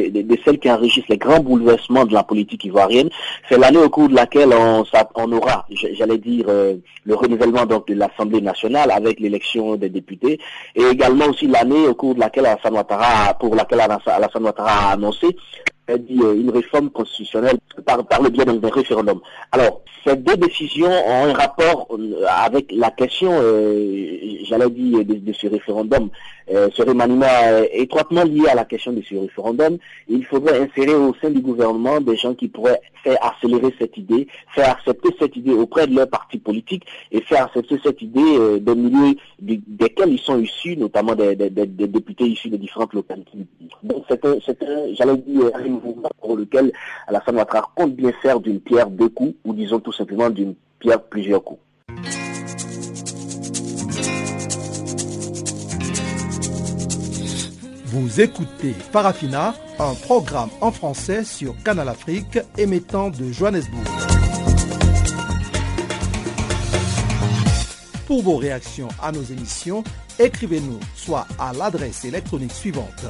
[0.44, 3.10] celles qui enrichissent les grands bouleversements de la politique ivoirienne.
[3.48, 4.84] C'est l'année au cours de laquelle on,
[5.16, 5.66] on aura,
[5.98, 10.38] j'allais dire, euh, le renouvellement donc, de l'Assemblée nationale avec l'élection des députés,
[10.76, 14.92] et également aussi l'année au cours de laquelle Alassane Ouattara, pour laquelle Alassane Ouattara a
[14.92, 15.26] annoncé
[15.98, 19.20] dit euh, une réforme constitutionnelle par, le biais d'un référendum.
[19.52, 25.32] Alors, ces deux décisions ont un rapport euh, avec la question, euh, j'allais dire, de,
[25.32, 26.10] ce référendum.
[26.48, 29.78] ce remaniement est étroitement lié à la question de ce référendum.
[30.08, 34.26] Il faudrait insérer au sein du gouvernement des gens qui pourraient faire accélérer cette idée,
[34.54, 38.74] faire accepter cette idée auprès de leurs partis politiques et faire accepter cette idée des
[38.74, 43.46] milieux desquels ils sont issus, notamment des, députés issus de différentes localités.
[43.82, 44.36] Donc c'est un,
[44.94, 45.79] j'allais dire, un
[46.20, 46.72] pour lequel
[47.06, 51.02] Alassane Ouattara compte bien faire d'une pierre deux coups, ou disons tout simplement d'une pierre
[51.02, 51.60] plusieurs coups.
[57.92, 63.82] Vous écoutez Farafina, un programme en français sur Canal Afrique émettant de Johannesburg.
[68.06, 69.82] Pour vos réactions à nos émissions,
[70.20, 73.06] écrivez-nous soit à l'adresse électronique suivante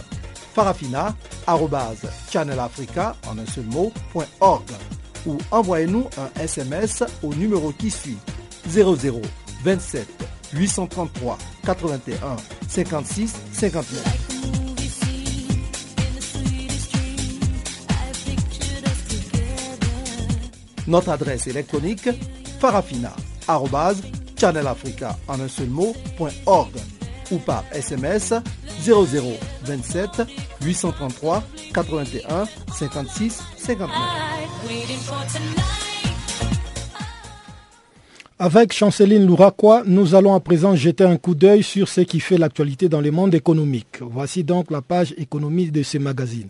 [0.55, 3.17] farafina.channelafrica
[5.27, 8.17] ou envoyez-nous un SMS au numéro qui suit.
[8.69, 9.21] 00
[9.65, 10.07] 27
[10.55, 12.37] 833 81
[12.69, 14.05] 56 59.
[20.87, 22.09] Notre adresse électronique
[22.59, 26.73] farafina.channelafrica en un seul mot.org
[27.31, 28.35] ou par SMS
[28.85, 30.23] 0027
[30.63, 31.43] 833
[31.75, 33.91] 81 56 59.
[38.43, 42.39] Avec Chanceline Louraquois, nous allons à présent jeter un coup d'œil sur ce qui fait
[42.39, 43.99] l'actualité dans le monde économique.
[44.01, 46.49] Voici donc la page économie de ce magazine.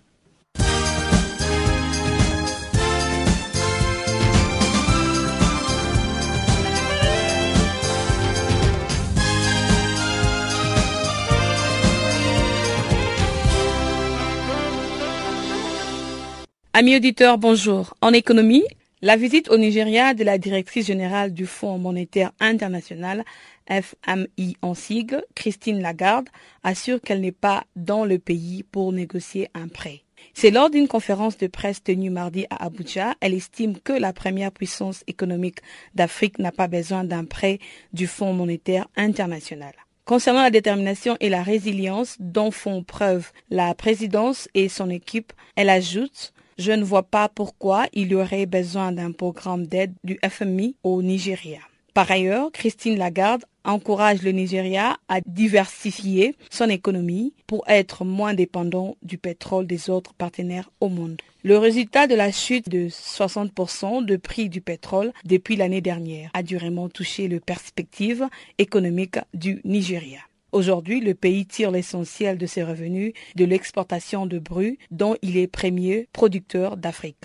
[16.73, 17.95] Amis auditeurs, bonjour.
[18.01, 18.63] En économie,
[19.03, 23.25] la visite au Nigeria de la directrice générale du Fonds monétaire international,
[23.69, 26.29] FMI en sigle, Christine Lagarde,
[26.63, 30.03] assure qu'elle n'est pas dans le pays pour négocier un prêt.
[30.33, 34.53] C'est lors d'une conférence de presse tenue mardi à Abuja, elle estime que la première
[34.53, 35.59] puissance économique
[35.97, 37.59] d'Afrique n'a pas besoin d'un prêt
[37.93, 39.75] du Fonds monétaire international.
[40.05, 45.69] Concernant la détermination et la résilience dont font preuve la présidence et son équipe, elle
[45.69, 50.77] ajoute Je ne vois pas pourquoi il y aurait besoin d'un programme d'aide du FMI
[50.85, 51.61] au Nigeria.
[51.95, 58.99] Par ailleurs, Christine Lagarde encourage le Nigeria à diversifier son économie pour être moins dépendant
[59.03, 61.17] du pétrole des autres partenaires au monde.
[61.45, 66.43] Le résultat de la chute de 60% de prix du pétrole depuis l'année dernière a
[66.43, 70.19] durement touché les perspectives économiques du Nigeria.
[70.53, 75.47] Aujourd'hui, le pays tire l'essentiel de ses revenus de l'exportation de brut dont il est
[75.47, 77.25] premier producteur d'Afrique.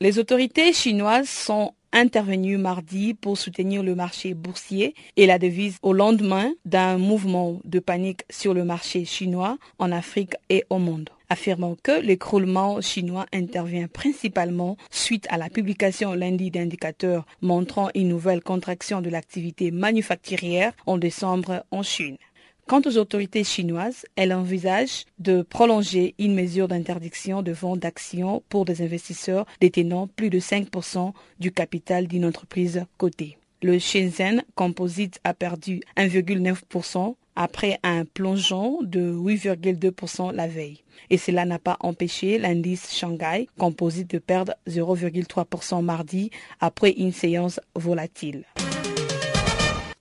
[0.00, 5.92] Les autorités chinoises sont intervenu mardi pour soutenir le marché boursier et la devise au
[5.92, 11.76] lendemain d'un mouvement de panique sur le marché chinois en Afrique et au monde affirmant
[11.82, 19.00] que l'écroulement chinois intervient principalement suite à la publication lundi d'indicateurs montrant une nouvelle contraction
[19.00, 22.16] de l'activité manufacturière en décembre en Chine.
[22.66, 28.64] Quant aux autorités chinoises, elles envisagent de prolonger une mesure d'interdiction de vente d'actions pour
[28.64, 33.38] des investisseurs détenant plus de 5% du capital d'une entreprise cotée.
[33.62, 40.82] Le Shenzhen Composite a perdu 1,9% après un plongeon de 8,2% la veille.
[41.10, 47.60] Et cela n'a pas empêché l'indice Shanghai Composite de perdre 0,3% mardi après une séance
[47.74, 48.44] volatile.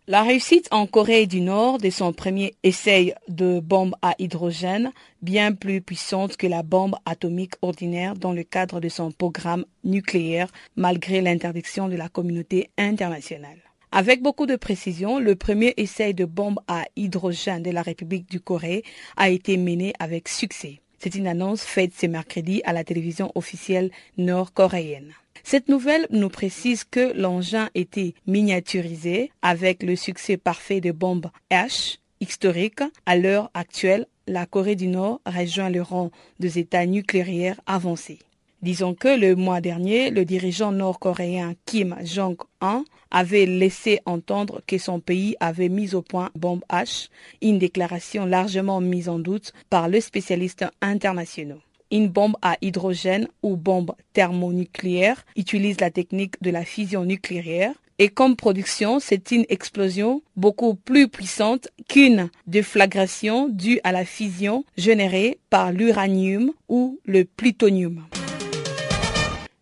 [0.07, 4.91] La réussite en Corée du Nord de son premier essai de bombe à hydrogène,
[5.23, 10.51] bien plus puissante que la bombe atomique ordinaire dans le cadre de son programme nucléaire,
[10.75, 13.64] malgré l'interdiction de la communauté internationale.
[13.97, 18.41] Avec beaucoup de précision, le premier essai de bombe à hydrogène de la République du
[18.41, 18.83] Corée
[19.15, 20.81] a été mené avec succès.
[20.99, 25.13] C'est une annonce faite ce mercredi à la télévision officielle nord-coréenne.
[25.45, 31.99] Cette nouvelle nous précise que l'engin était miniaturisé avec le succès parfait des bombes H
[32.19, 32.83] historiques.
[33.05, 38.19] À l'heure actuelle, la Corée du Nord rejoint le rang des États nucléaires avancés.
[38.61, 44.99] Disons que le mois dernier, le dirigeant nord-coréen Kim Jong-un avait laissé entendre que son
[44.99, 47.09] pays avait mis au point bombe H,
[47.41, 51.61] une déclaration largement mise en doute par les spécialistes internationaux.
[51.91, 58.09] Une bombe à hydrogène ou bombe thermonucléaire utilise la technique de la fusion nucléaire et
[58.09, 65.39] comme production, c'est une explosion beaucoup plus puissante qu'une déflagration due à la fusion générée
[65.49, 68.03] par l'uranium ou le plutonium.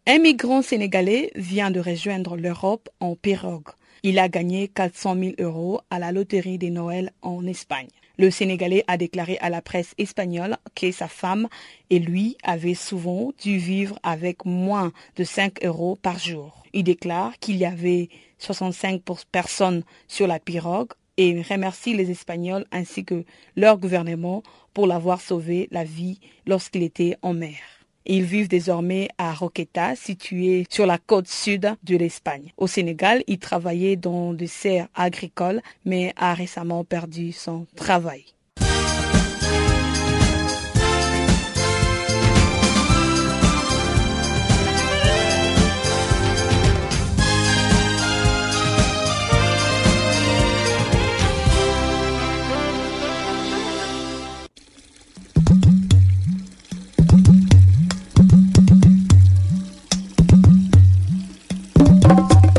[0.05, 3.69] Un migrant sénégalais vient de rejoindre l'Europe en pirogue.
[4.03, 7.87] Il a gagné 400 000 euros à la loterie des Noël en Espagne.
[8.17, 11.47] Le Sénégalais a déclaré à la presse espagnole que sa femme
[11.89, 16.63] et lui avaient souvent dû vivre avec moins de 5 euros par jour.
[16.73, 23.05] Il déclare qu'il y avait 65 personnes sur la pirogue et remercie les Espagnols ainsi
[23.05, 23.23] que
[23.55, 27.82] leur gouvernement pour l'avoir sauvé la vie lorsqu'il était en mer.
[28.05, 32.53] Ils vivent désormais à Roqueta, situé sur la côte sud de l'Espagne.
[32.57, 38.32] Au Sénégal, il travaillait dans des serres agricoles, mais a récemment perdu son travail.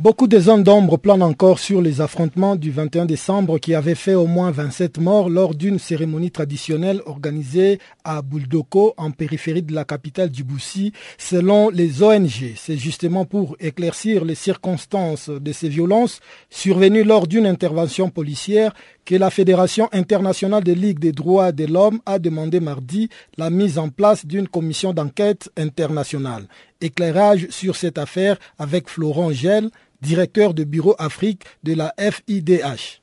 [0.00, 4.14] Beaucoup de zones d'ombre planent encore sur les affrontements du 21 décembre qui avaient fait
[4.14, 9.84] au moins 27 morts lors d'une cérémonie traditionnelle organisée à Bouldoko en périphérie de la
[9.84, 12.54] capitale du Boussi selon les ONG.
[12.56, 18.72] C'est justement pour éclaircir les circonstances de ces violences survenues lors d'une intervention policière
[19.04, 23.78] que la Fédération internationale des ligues des droits de l'homme a demandé mardi la mise
[23.78, 26.46] en place d'une commission d'enquête internationale.
[26.80, 29.70] Éclairage sur cette affaire avec Florent Gel,
[30.02, 33.00] directeur de bureau Afrique de la FIDH.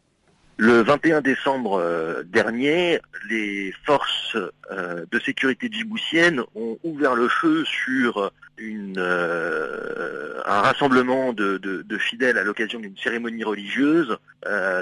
[0.58, 4.36] Le 21 décembre euh, dernier, les forces
[4.72, 11.60] euh, de sécurité djiboutiennes ont ouvert le feu sur une, euh, un rassemblement de,
[12.00, 14.17] fidèles à l'occasion d'une cérémonie religieuse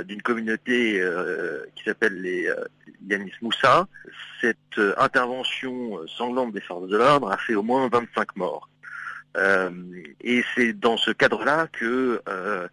[0.06, 1.02] d'une communauté
[1.76, 2.50] qui s'appelle les
[3.10, 3.88] Yanis Moussa.
[4.42, 8.70] Cette intervention sanglante des forces de l'ordre a fait au moins 25 morts.
[9.38, 9.70] Euh,
[10.22, 12.68] et c'est dans ce cadre-là que euh,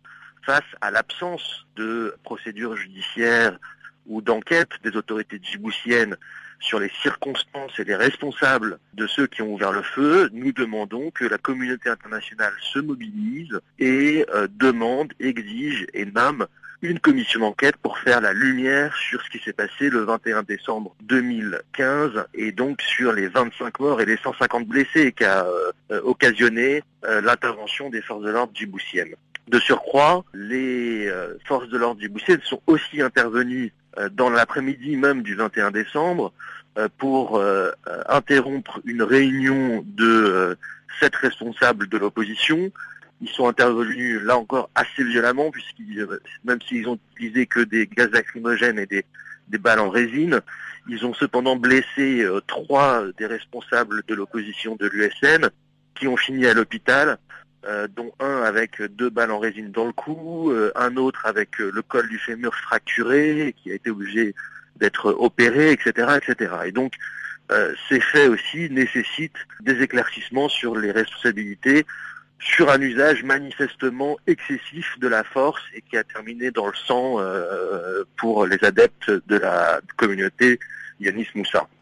[0.44, 3.58] face à l'absence de procédures judiciaires
[4.06, 6.16] ou d'enquête des autorités djiboutiennes
[6.60, 11.10] sur les circonstances et les responsables de ceux qui ont ouvert le feu, nous demandons
[11.10, 16.46] que la communauté internationale se mobilise et euh, demande, exige et nomme
[16.82, 20.94] une commission d'enquête pour faire la lumière sur ce qui s'est passé le 21 décembre
[21.02, 27.20] 2015 et donc sur les 25 morts et les 150 blessés qu'a euh, occasionné euh,
[27.20, 29.14] l'intervention des forces de l'ordre djiboutiennes.
[29.48, 33.72] De surcroît, les euh, forces de l'ordre djiboutiennes sont aussi intervenues
[34.12, 36.32] dans l'après-midi même du 21 décembre
[36.96, 37.44] pour
[38.08, 40.56] interrompre une réunion de
[40.98, 42.72] sept responsables de l'opposition.
[43.22, 47.86] Ils sont intervenus là encore assez violemment, puisqu'ils, euh, même s'ils ont utilisé que des
[47.86, 49.04] gaz lacrymogènes et des,
[49.58, 50.40] balles en résine,
[50.88, 55.50] ils ont cependant blessé euh, trois des responsables de l'opposition de l'USN
[55.94, 57.18] qui ont fini à l'hôpital,
[57.64, 61.82] euh, dont un avec deux balles en résine dans le cou, un autre avec le
[61.82, 64.34] col du fémur fracturé, qui a été obligé
[64.76, 66.52] d'être opéré, etc., etc.
[66.66, 66.94] Et donc,
[67.88, 71.84] ces faits aussi nécessitent des éclaircissements sur les responsabilités
[72.42, 77.20] sur un usage manifestement excessif de la force et qui a terminé dans le sang
[77.20, 80.58] euh, pour les adeptes de la communauté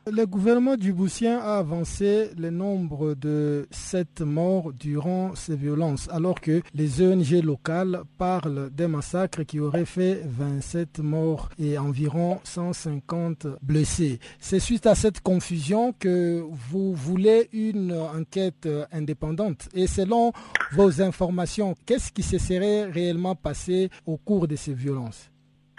[0.06, 6.40] Le gouvernement du Boussien a avancé le nombre de sept morts durant ces violences, alors
[6.40, 13.46] que les ONG locales parlent des massacres qui auraient fait 27 morts et environ 150
[13.60, 14.20] blessés.
[14.38, 19.68] C'est suite à cette confusion que vous voulez une enquête indépendante.
[19.74, 20.32] Et selon
[20.72, 25.29] vos informations, qu'est-ce qui se serait réellement passé au cours de ces violences?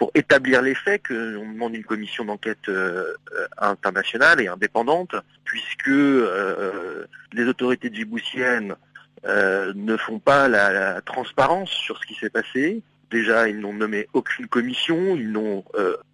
[0.02, 5.86] Pour établir les faits qu'on demande une commission d'enquête euh, euh, internationale et indépendante, puisque
[5.86, 8.74] euh, les autorités djiboutiennes
[9.24, 12.82] ne font pas la, transparence sur ce qui s'est passé.
[13.12, 15.62] Déjà, ils n'ont nommé aucune commission, ils n'ont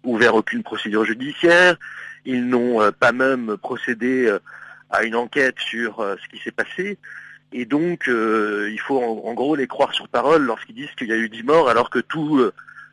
[0.03, 1.75] ouvert aucune procédure judiciaire,
[2.25, 4.31] ils n'ont pas même procédé
[4.91, 6.99] à une enquête sur ce qui s'est passé.
[7.53, 11.17] Et donc, il faut en, gros les croire sur parole lorsqu'ils disent qu'il y a
[11.17, 12.51] eu 10 morts, alors que tout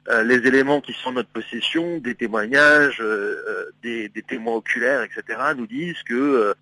[0.09, 5.03] euh, les éléments qui sont en notre possession, des témoignages, euh, euh, des, témoins oculaires,
[5.03, 6.55] etc., nous disent que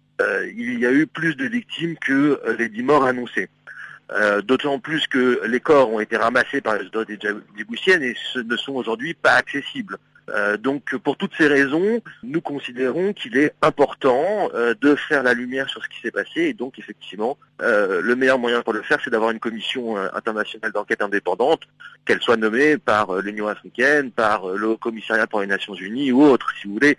[0.57, 3.49] il y a eu plus de victimes que les dix morts annoncés.
[4.45, 7.19] D'autant plus que les corps ont été ramassés par les autorités
[7.57, 9.97] djiboutiennes et ce ne sont aujourd'hui pas accessibles.
[10.31, 15.35] Euh, donc pour toutes ces raisons, nous considérons qu'il est important euh, de faire la
[15.35, 18.83] lumière sur ce qui s'est passé et donc effectivement euh, le meilleur moyen pour le
[18.83, 21.63] faire c'est d'avoir une commission internationale d'enquête indépendante,
[22.07, 26.51] qu'elle soit nommée par l'Union africaine, par le Commissariat pour les Nations Unies ou autre
[26.59, 26.97] si vous voulez.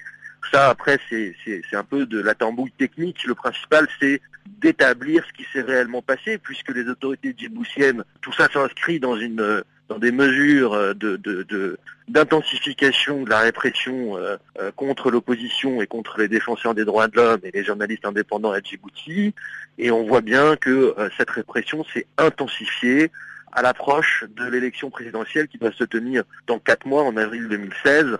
[0.51, 1.35] Ça après c'est
[1.73, 3.23] un peu de la tambouille technique.
[3.25, 4.21] Le principal c'est
[4.59, 9.63] d'établir ce qui s'est réellement passé puisque les autorités djiboutiennes, tout ça s'inscrit dans une
[9.89, 10.93] dans des mesures euh,
[12.07, 17.15] d'intensification de, la répression euh, euh, contre l'opposition et contre les défenseurs des droits de
[17.15, 19.33] l'homme et les journalistes indépendants à Djibouti.
[19.77, 23.11] Et on voit bien que cette répression s'est intensifiée
[23.51, 28.17] à l'approche de l'élection présidentielle qui va se tenir dans quatre mois, en avril 2016,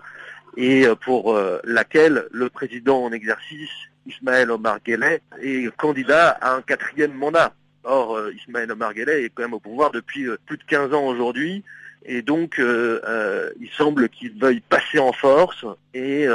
[0.57, 3.69] et pour laquelle le président en exercice,
[4.05, 7.53] Ismaël Omar Guelleh, est candidat à un quatrième mandat.
[7.85, 11.05] Or, euh, Ismaël Omar est quand même au pouvoir depuis euh, plus de 15 ans
[11.05, 11.63] aujourd'hui.
[12.07, 16.27] Et donc, euh, il semble qu'il veuille passer en force et,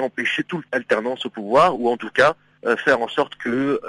[0.00, 2.34] empêcher toute alternance au pouvoir, ou en tout cas
[2.76, 3.80] faire en sorte que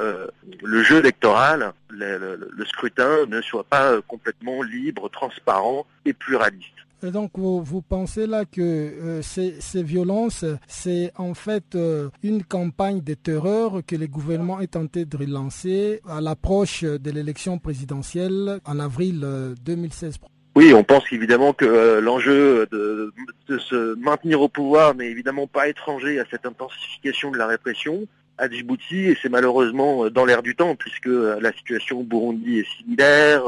[0.64, 6.70] le jeu électoral, le, scrutin ne soit pas complètement libre, transparent et pluraliste.
[7.02, 13.02] Et donc, vous, pensez là que euh, ces, violences, c'est en fait euh, une campagne
[13.02, 18.80] de terreur que le gouvernement est tenté de relancer à l'approche de l'élection présidentielle en
[18.80, 19.26] avril
[19.64, 23.14] 2016 euh, oui, on pense évidemment que l'enjeu de,
[23.60, 28.50] se maintenir au pouvoir n'est évidemment pas étranger à cette intensification de la répression à
[28.50, 33.44] Djibouti et c'est malheureusement dans l'air du temps puisque la situation au Burundi est similaire,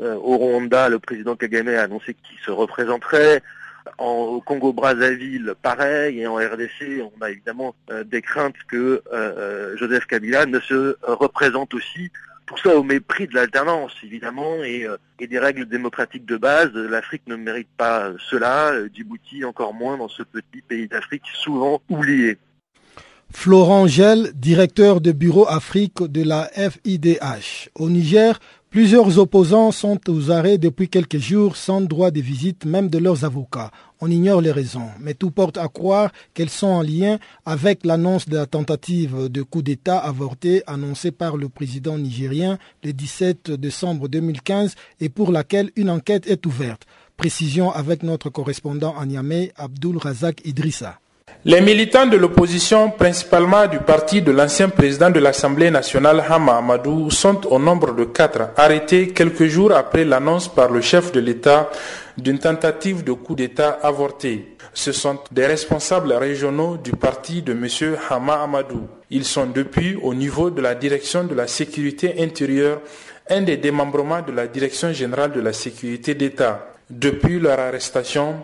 [0.00, 3.42] au Rwanda, le président Kagame a annoncé qu'il se représenterait.
[3.98, 10.06] au Congo-Brazzaville, pareil, et en RDC, on a évidemment euh, des craintes que euh, Joseph
[10.06, 12.10] Kabila ne se représente aussi.
[12.46, 14.86] Tout ça au mépris de l'alternance, évidemment, et,
[15.20, 16.72] des règles démocratiques de base.
[16.74, 22.38] L'Afrique ne mérite pas cela, Djibouti encore moins dans ce petit pays d'Afrique souvent oublié.
[23.32, 27.70] Florent Gel, directeur de bureau Afrique de la FIDH.
[27.76, 28.40] Au Niger,
[28.70, 33.24] Plusieurs opposants sont aux arrêts depuis quelques jours sans droit de visite même de leurs
[33.24, 33.72] avocats.
[34.00, 38.28] On ignore les raisons, mais tout porte à croire qu'elles sont en lien avec l'annonce
[38.28, 44.06] de la tentative de coup d'État avorté annoncée par le président nigérien le 17 décembre
[44.06, 46.86] 2015 et pour laquelle une enquête est ouverte.
[47.16, 51.00] Précision avec notre correspondant à Niamey, Abdul Razak Idrissa.
[51.46, 57.10] Les militants de l'opposition, principalement du parti de l'ancien président de l'Assemblée nationale Hama Amadou,
[57.10, 61.70] sont au nombre de quatre, arrêtés quelques jours après l'annonce par le chef de l'État
[62.18, 64.56] d'une tentative de coup d'État avortée.
[64.74, 67.96] Ce sont des responsables régionaux du parti de M.
[68.10, 68.86] Hama Amadou.
[69.08, 72.80] Ils sont depuis au niveau de la direction de la sécurité intérieure
[73.30, 76.66] un des démembrements de la direction générale de la sécurité d'État.
[76.90, 78.42] Depuis leur arrestation,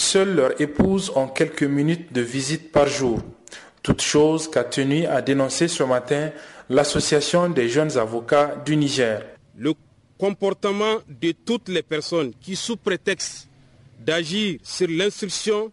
[0.00, 3.20] Seules leurs épouses ont quelques minutes de visite par jour.
[3.82, 6.30] Toute chose qu'a tenu à dénoncer ce matin
[6.70, 9.22] l'Association des jeunes avocats du Niger.
[9.58, 9.74] Le
[10.16, 13.50] comportement de toutes les personnes qui, sous prétexte
[13.98, 15.70] d'agir sur l'instruction,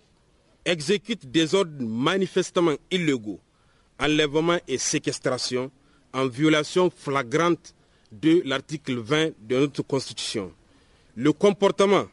[0.65, 3.39] exécutent des ordres manifestement illégaux,
[3.97, 5.71] enlèvement et séquestration,
[6.13, 7.73] en violation flagrante
[8.11, 10.51] de l'article 20 de notre Constitution.
[11.15, 12.07] Le comportement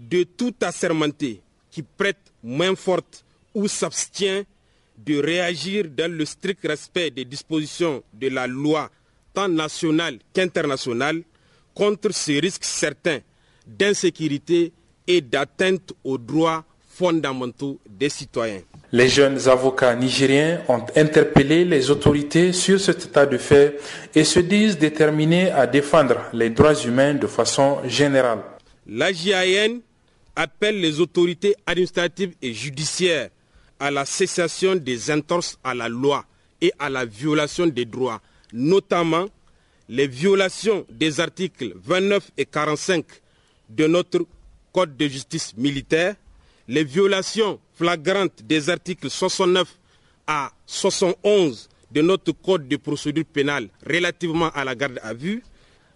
[0.00, 1.40] de tout assermenté
[1.74, 4.44] qui prête main forte ou s'abstient
[4.96, 8.88] de réagir dans le strict respect des dispositions de la loi
[9.32, 11.22] tant nationale qu'internationale
[11.74, 13.18] contre ces risques certains
[13.66, 14.72] d'insécurité
[15.08, 18.62] et d'atteinte aux droits fondamentaux des citoyens.
[18.92, 23.80] Les jeunes avocats nigériens ont interpellé les autorités sur cet état de fait
[24.14, 28.42] et se disent déterminés à défendre les droits humains de façon générale.
[28.86, 29.80] La JAN
[30.36, 33.30] appelle les autorités administratives et judiciaires
[33.78, 36.24] à la cessation des entorses à la loi
[36.60, 38.20] et à la violation des droits,
[38.52, 39.26] notamment
[39.88, 43.04] les violations des articles 29 et 45
[43.70, 44.20] de notre
[44.72, 46.16] Code de justice militaire,
[46.66, 49.68] les violations flagrantes des articles 69
[50.26, 55.42] à 71 de notre Code de procédure pénale relativement à la garde à vue,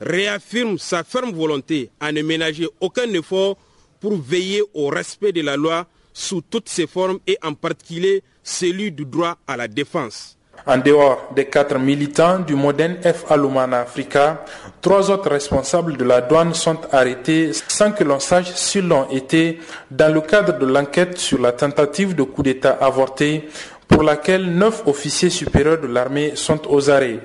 [0.01, 3.57] réaffirme sa ferme volonté à ne ménager aucun effort
[4.01, 8.91] pour veiller au respect de la loi sous toutes ses formes et en particulier celui
[8.91, 10.39] du droit à la défense.
[10.67, 13.31] En dehors des quatre militants du Modène F.
[13.31, 14.45] Alumana Africa,
[14.81, 19.61] trois autres responsables de la douane sont arrêtés sans que l'on sache s'ils l'ont été
[19.91, 23.49] dans le cadre de l'enquête sur la tentative de coup d'État avorté
[23.89, 27.19] pour laquelle neuf officiers supérieurs de l'armée sont aux arrêts.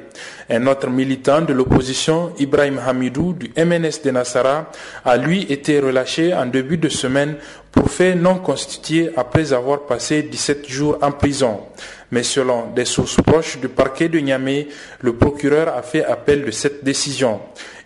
[0.49, 4.71] Un autre militant de l'opposition, Ibrahim Hamidou du MNS de Nassara,
[5.03, 7.35] a lui été relâché en début de semaine
[7.71, 11.59] pour fait non constitué après avoir passé 17 jours en prison.
[12.11, 14.67] Mais selon des sources proches du parquet de Niamey,
[15.01, 17.41] le procureur a fait appel de cette décision.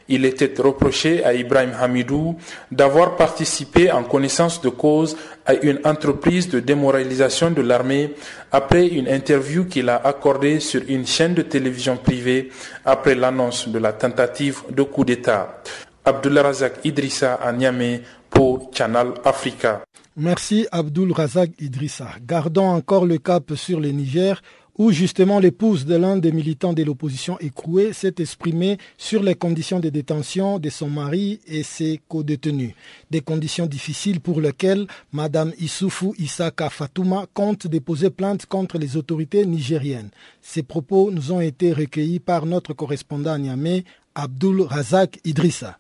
[0.09, 2.35] Il était reproché à Ibrahim Hamidou
[2.71, 8.13] d'avoir participé en connaissance de cause à une entreprise de démoralisation de l'armée
[8.51, 12.49] après une interview qu'il a accordée sur une chaîne de télévision privée
[12.85, 15.61] après l'annonce de la tentative de coup d'État.
[16.05, 19.81] Abdullah Razak Idrissa à Niamey pour Channel Africa.
[20.15, 22.07] Merci Abdul Razak Idrissa.
[22.25, 24.41] Gardons encore le cap sur le Niger
[24.77, 29.79] où justement l'épouse de l'un des militants de l'opposition écrouée s'est exprimée sur les conditions
[29.79, 32.73] de détention de son mari et ses co-détenus.
[33.09, 39.45] Des conditions difficiles pour lesquelles Mme Issoufou Isaka Fatouma compte déposer plainte contre les autorités
[39.45, 40.09] nigériennes.
[40.41, 43.83] Ces propos nous ont été recueillis par notre correspondant à Niamey,
[44.15, 45.77] Abdul Razak Idrissa.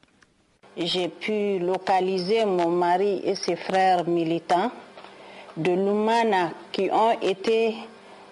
[0.77, 4.71] J'ai pu localiser mon mari et ses frères militants
[5.57, 7.73] de Lumana qui ont été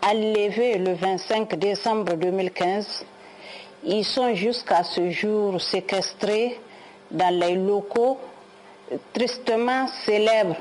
[0.05, 3.05] enlevés le 25 décembre 2015.
[3.85, 6.59] Ils sont jusqu'à ce jour séquestrés
[7.11, 8.17] dans les locaux
[9.13, 10.55] tristement célèbres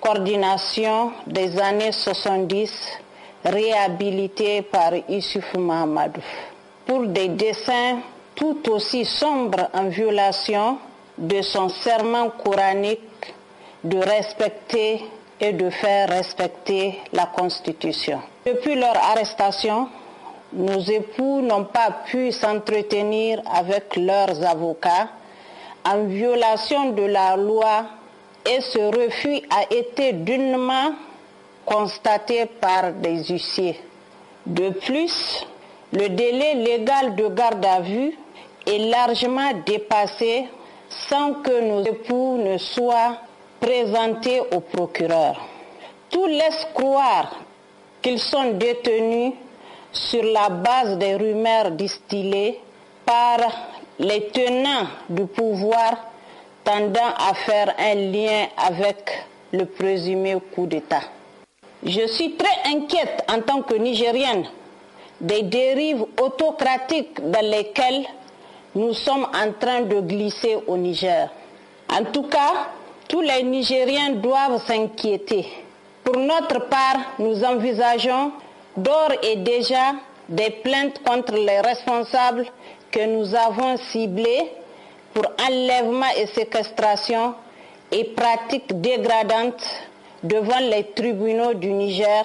[0.00, 2.72] coordination des années 70
[3.44, 6.20] réhabilités par Issoufou Mahamadou
[6.86, 7.98] pour des dessins
[8.34, 10.78] tout aussi sombres en violation
[11.18, 13.34] de son serment coranique
[13.84, 15.02] de respecter
[15.40, 18.20] et de faire respecter la Constitution.
[18.44, 19.88] Depuis leur arrestation,
[20.52, 25.08] nos époux n'ont pas pu s'entretenir avec leurs avocats
[25.84, 27.84] en violation de la loi
[28.46, 30.92] et ce refus a été dûnement
[31.64, 33.80] constaté par des huissiers.
[34.44, 35.46] De plus,
[35.92, 38.16] le délai légal de garde à vue
[38.66, 40.48] est largement dépassé
[40.88, 43.18] sans que nos époux ne soient
[43.60, 45.40] présentés au procureur.
[46.10, 47.36] Tout laisse croire
[48.02, 49.32] qu'ils sont détenus
[49.92, 52.60] sur la base des rumeurs distillées
[53.04, 53.38] par
[53.98, 56.06] les tenants du pouvoir
[56.64, 61.02] tendant à faire un lien avec le présumé coup d'État.
[61.82, 64.44] Je suis très inquiète en tant que Nigérienne
[65.20, 68.04] des dérives autocratiques dans lesquelles
[68.74, 71.28] nous sommes en train de glisser au Niger.
[71.92, 72.68] En tout cas,
[73.10, 75.44] tous les Nigériens doivent s'inquiéter.
[76.04, 78.30] Pour notre part, nous envisageons
[78.76, 79.94] d'ores et déjà
[80.28, 82.46] des plaintes contre les responsables
[82.92, 84.52] que nous avons ciblés
[85.12, 87.34] pour enlèvement et séquestration
[87.90, 89.66] et pratiques dégradantes
[90.22, 92.24] devant les tribunaux du Niger,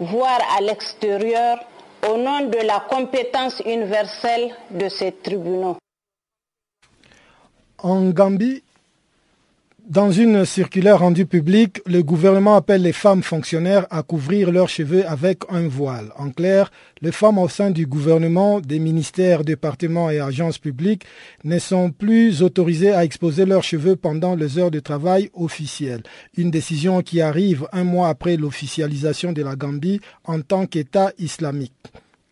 [0.00, 1.58] voire à l'extérieur,
[2.10, 5.76] au nom de la compétence universelle de ces tribunaux.
[7.80, 8.62] En Gambie,
[9.88, 15.08] dans une circulaire rendue publique, le gouvernement appelle les femmes fonctionnaires à couvrir leurs cheveux
[15.08, 16.12] avec un voile.
[16.18, 16.70] En clair,
[17.00, 21.04] les femmes au sein du gouvernement, des ministères, départements et agences publiques
[21.44, 26.02] ne sont plus autorisées à exposer leurs cheveux pendant les heures de travail officielles.
[26.36, 31.72] Une décision qui arrive un mois après l'officialisation de la Gambie en tant qu'État islamique.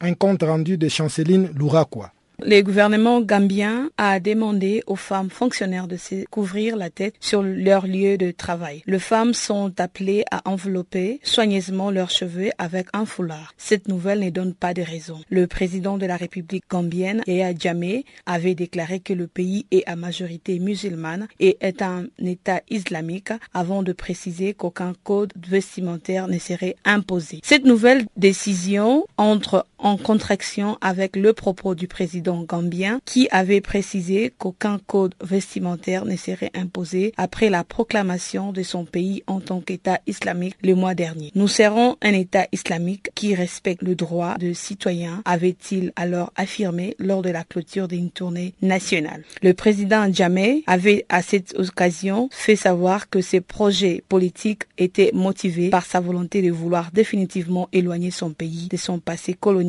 [0.03, 2.13] Un compte rendu de Chanceline Louraquois.
[2.45, 7.87] Le gouvernement gambien a demandé aux femmes fonctionnaires de se couvrir la tête sur leur
[7.87, 8.83] lieu de travail.
[8.87, 13.55] Les femmes sont appelées à envelopper soigneusement leurs cheveux avec un foulard.
[13.57, 15.19] Cette nouvelle ne donne pas de raison.
[15.31, 19.97] Le président de la République gambienne, Yaya Jammeh, avait déclaré que le pays est à
[19.97, 26.77] majorité musulmane et est un État islamique avant de préciser qu'aucun code vestimentaire ne serait
[26.85, 27.41] imposé.
[27.43, 34.33] Cette nouvelle décision entre en contraction avec le propos du président gambien qui avait précisé
[34.39, 40.01] qu'aucun code vestimentaire ne serait imposé après la proclamation de son pays en tant qu'État
[40.07, 41.31] islamique le mois dernier.
[41.35, 47.23] Nous serons un État islamique qui respecte le droit de citoyens, avait-il alors affirmé lors
[47.23, 49.25] de la clôture d'une tournée nationale.
[49.43, 55.71] Le président Jammeh avait à cette occasion fait savoir que ses projets politiques étaient motivés
[55.71, 59.66] par sa volonté de vouloir définitivement éloigner son pays de son passé colonial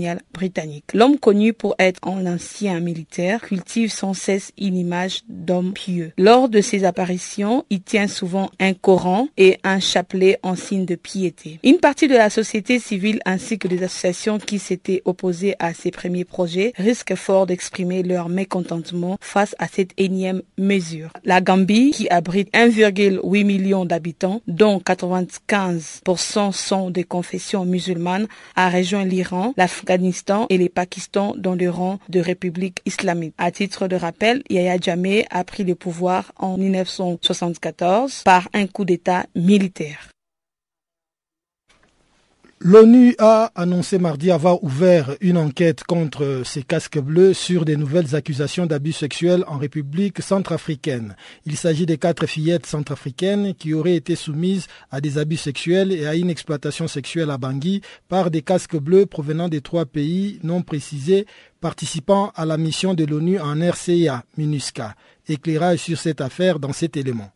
[0.93, 6.11] L'homme connu pour être un ancien militaire cultive sans cesse une image d'homme pieux.
[6.17, 10.95] Lors de ses apparitions, il tient souvent un Coran et un chapelet en signe de
[10.95, 11.59] piété.
[11.63, 15.91] Une partie de la société civile ainsi que des associations qui s'étaient opposées à ces
[15.91, 21.11] premiers projets risquent fort d'exprimer leur mécontentement face à cette énième mesure.
[21.23, 29.05] La Gambie, qui abrite 1,8 million d'habitants, dont 95% sont des confessions musulmanes, a rejoint
[29.05, 29.53] l'Iran,
[29.87, 33.33] l'Afghanistan et les Pakistan dans le rang de République islamique.
[33.37, 38.85] À titre de rappel, Yahya Jammeh a pris le pouvoir en 1974 par un coup
[38.85, 40.09] d'État militaire.
[42.59, 48.15] L'ONU a annoncé mardi avoir ouvert une enquête contre ces casques bleus sur des nouvelles
[48.15, 51.15] accusations d'abus sexuels en République centrafricaine.
[51.45, 56.07] Il s'agit des quatre fillettes centrafricaines qui auraient été soumises à des abus sexuels et
[56.07, 60.63] à une exploitation sexuelle à Bangui par des casques bleus provenant des trois pays non
[60.63, 61.27] précisés
[61.61, 64.95] participant à la mission de l'ONU en RCA, MINUSCA.
[65.27, 67.31] Éclairage sur cette affaire dans cet élément.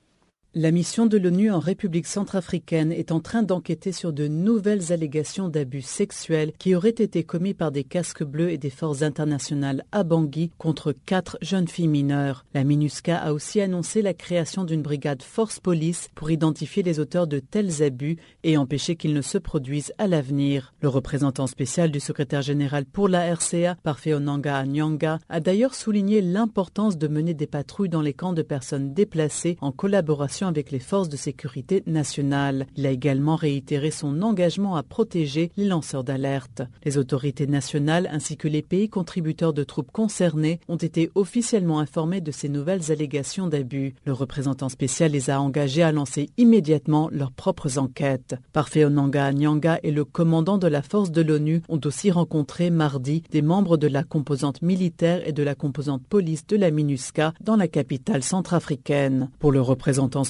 [0.53, 5.47] La mission de l'ONU en République centrafricaine est en train d'enquêter sur de nouvelles allégations
[5.47, 10.03] d'abus sexuels qui auraient été commis par des casques bleus et des forces internationales à
[10.03, 12.43] Bangui contre quatre jeunes filles mineures.
[12.53, 17.27] La MINUSCA a aussi annoncé la création d'une brigade force police pour identifier les auteurs
[17.27, 20.73] de tels abus et empêcher qu'ils ne se produisent à l'avenir.
[20.81, 26.19] Le représentant spécial du secrétaire général pour la RCA, Parfait Onanga Nyanga, a d'ailleurs souligné
[26.19, 30.79] l'importance de mener des patrouilles dans les camps de personnes déplacées en collaboration avec les
[30.79, 32.67] forces de sécurité nationales.
[32.75, 36.61] Il a également réitéré son engagement à protéger les lanceurs d'alerte.
[36.83, 42.21] Les autorités nationales ainsi que les pays contributeurs de troupes concernées ont été officiellement informés
[42.21, 43.95] de ces nouvelles allégations d'abus.
[44.05, 48.35] Le représentant spécial les a engagés à lancer immédiatement leurs propres enquêtes.
[48.53, 53.23] Parfait Onanga Nyanga et le commandant de la force de l'ONU ont aussi rencontré mardi
[53.31, 57.55] des membres de la composante militaire et de la composante police de la MINUSCA dans
[57.55, 59.29] la capitale centrafricaine.
[59.39, 60.23] Pour le représentant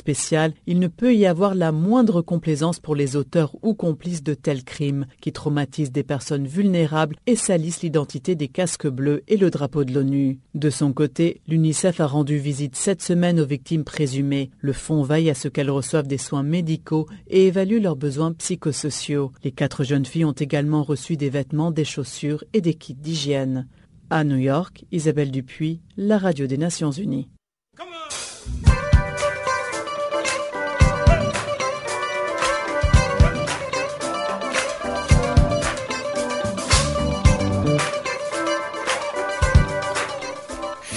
[0.68, 4.64] il ne peut y avoir la moindre complaisance pour les auteurs ou complices de tels
[4.64, 9.84] crimes qui traumatisent des personnes vulnérables et salissent l'identité des casques bleus et le drapeau
[9.84, 10.40] de l'ONU.
[10.56, 14.52] De son côté, l'UNICEF a rendu visite cette semaine aux victimes présumées.
[14.60, 19.32] Le fonds veille à ce qu'elles reçoivent des soins médicaux et évalue leurs besoins psychosociaux.
[19.44, 23.68] Les quatre jeunes filles ont également reçu des vêtements, des chaussures et des kits d'hygiène.
[24.10, 27.30] À New York, Isabelle Dupuis, la radio des Nations Unies.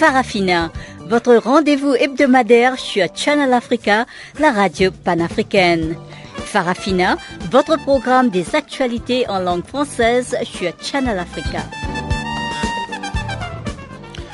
[0.07, 0.71] Farafina,
[1.09, 4.05] votre rendez-vous hebdomadaire sur Channel Africa,
[4.39, 5.97] la radio panafricaine.
[6.37, 7.17] Farafina,
[7.51, 11.61] votre programme des actualités en langue française sur Channel Africa.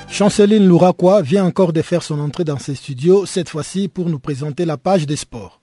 [0.09, 4.19] Chanceline Louraquois vient encore de faire son entrée dans ses studios, cette fois-ci pour nous
[4.19, 5.60] présenter la page des sports.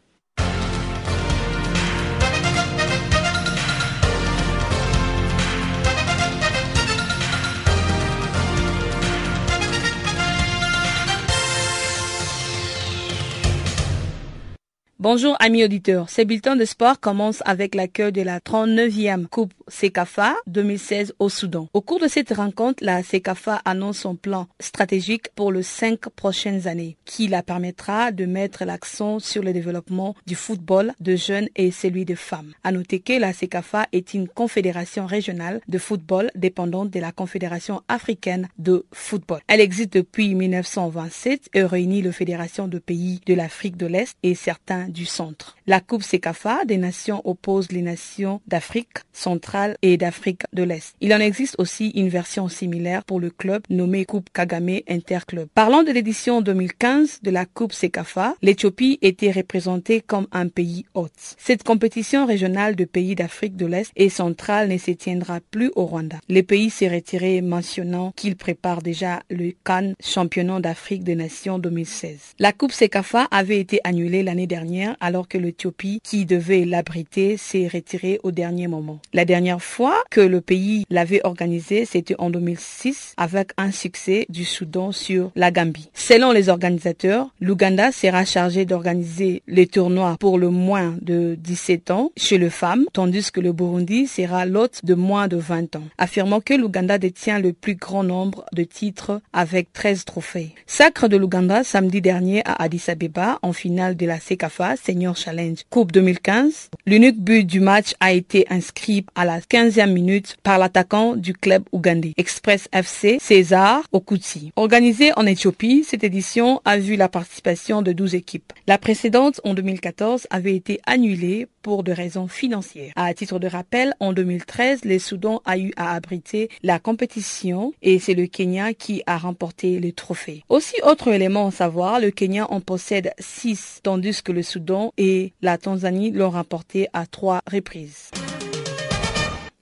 [15.10, 20.36] Bonjour amis auditeurs, ce bulletin de sport commence avec l'accueil de la 39e Coupe CECAFA
[20.48, 21.70] 2016 au Soudan.
[21.74, 26.68] Au cours de cette rencontre, la CECAFA annonce son plan stratégique pour les cinq prochaines
[26.68, 31.72] années, qui la permettra de mettre l'accent sur le développement du football de jeunes et
[31.72, 32.52] celui de femmes.
[32.66, 37.82] À noter que la CECAFA est une confédération régionale de football dépendante de la Confédération
[37.88, 39.40] africaine de football.
[39.48, 44.36] Elle existe depuis 1927 et réunit les fédérations de pays de l'Afrique de l'Est et
[44.36, 45.58] certains centre.
[45.68, 50.96] La Coupe CECAFA des nations oppose les nations d'Afrique centrale et d'Afrique de l'Est.
[51.02, 55.48] Il en existe aussi une version similaire pour le club nommé Coupe Kagame Interclub.
[55.54, 61.12] Parlant de l'édition 2015 de la Coupe CECAFA, l'Éthiopie était représentée comme un pays hôte.
[61.38, 65.86] Cette compétition régionale de pays d'Afrique de l'Est et centrale ne se tiendra plus au
[65.86, 66.18] Rwanda.
[66.30, 72.36] Le pays s'est retiré mentionnant qu'il prépare déjà le Cannes championnat d'Afrique des nations 2016.
[72.40, 77.68] La Coupe CECAFA avait été annulée l'année dernière alors que l'Éthiopie, qui devait l'abriter, s'est
[77.68, 79.00] retirée au dernier moment.
[79.14, 84.46] La dernière fois que le pays l'avait organisé, c'était en 2006 avec un succès du
[84.46, 85.90] Soudan sur la Gambie.
[85.94, 92.12] Selon les organisateurs, l'Ouganda sera chargé d'organiser les tournois pour le moins de 17 ans
[92.18, 96.42] chez les femmes, tandis que le Burundi sera l'hôte de moins de 20 ans, affirmant
[96.42, 100.54] que l'Ouganda détient le plus grand nombre de titres avec 13 trophées.
[100.66, 105.58] Sacre de l'Ouganda samedi dernier à Addis Abeba en finale de la CECAFA Senior Challenge
[105.70, 106.70] Coupe 2015.
[106.86, 111.64] L'unique but du match a été inscrit à la 15e minute par l'attaquant du club
[111.72, 114.52] ougandais, Express FC César Okutsi.
[114.56, 118.54] Organisée en Éthiopie, cette édition a vu la participation de 12 équipes.
[118.68, 122.94] La précédente, en 2014, avait été annulée pour des raisons financières.
[122.96, 128.00] À titre de rappel, en 2013, le Soudan a eu à abriter la compétition et
[128.00, 130.44] c'est le Kenya qui a remporté le trophée.
[130.50, 134.57] Aussi, autre élément à savoir, le Kenya en possède 6, tandis que le Soudan
[134.98, 138.12] et la Tanzanie l'ont remporté à trois reprises.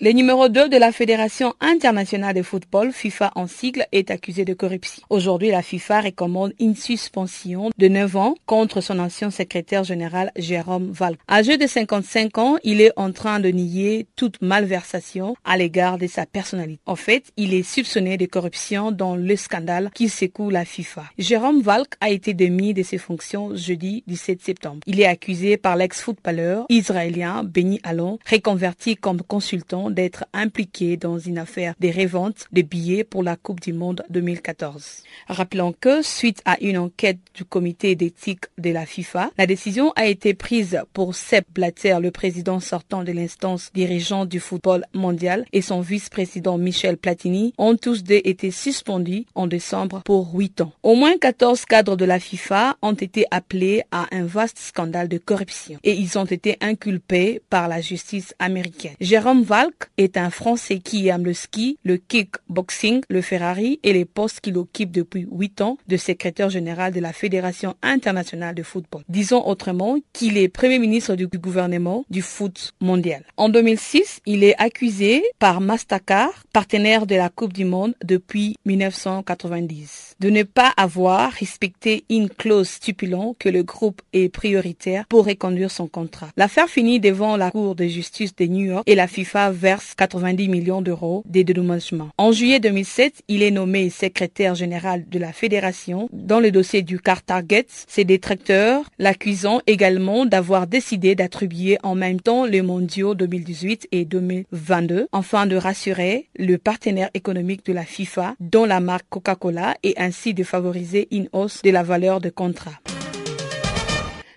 [0.05, 4.53] Le numéro 2 de la Fédération internationale de football, FIFA en sigle, est accusé de
[4.53, 5.01] corruption.
[5.09, 10.91] Aujourd'hui, la FIFA recommande une suspension de 9 ans contre son ancien secrétaire général Jérôme
[10.91, 11.17] Val.
[11.27, 16.05] Âgé de 55 ans, il est en train de nier toute malversation à l'égard de
[16.05, 16.79] sa personnalité.
[16.85, 21.05] En fait, il est soupçonné de corruption dans le scandale qui secoue la FIFA.
[21.17, 24.81] Jérôme Valk a été démis de ses fonctions jeudi 17 septembre.
[24.85, 31.39] Il est accusé par l'ex-footballeur israélien Benny Allon, reconverti comme consultant d'être impliqué dans une
[31.39, 35.03] affaire de revente de billets pour la Coupe du Monde 2014.
[35.27, 40.05] Rappelons que, suite à une enquête du comité d'éthique de la FIFA, la décision a
[40.05, 45.61] été prise pour Sepp Blatter, le président sortant de l'instance dirigeante du football mondial, et
[45.61, 50.73] son vice-président Michel Platini ont tous deux été suspendus en décembre pour huit ans.
[50.83, 55.17] Au moins 14 cadres de la FIFA ont été appelés à un vaste scandale de
[55.17, 58.95] corruption et ils ont été inculpés par la justice américaine.
[58.99, 64.05] Jérôme Valk est un Français qui aime le ski, le kickboxing, le Ferrari et les
[64.05, 69.03] postes qu'il occupe depuis huit ans de secrétaire général de la Fédération internationale de football.
[69.09, 73.23] Disons autrement qu'il est premier ministre du gouvernement du foot mondial.
[73.37, 80.15] En 2006, il est accusé par Mastercard, partenaire de la Coupe du Monde depuis 1990,
[80.19, 85.71] de ne pas avoir respecté une clause stipulant que le groupe est prioritaire pour reconduire
[85.71, 86.29] son contrat.
[86.37, 90.47] L'affaire finit devant la Cour de justice de New York et la FIFA verse 90
[90.47, 92.09] millions d'euros des dédommagements.
[92.19, 96.07] En juillet 2007, il est nommé secrétaire général de la fédération.
[96.13, 102.21] Dans le dossier du car Target, ses détracteurs l'accusant également d'avoir décidé d'attribuer en même
[102.21, 108.35] temps les mondiaux 2018 et 2022 afin de rassurer le partenaire économique de la FIFA,
[108.39, 112.79] dont la marque Coca-Cola, et ainsi de favoriser une hausse de la valeur de contrat.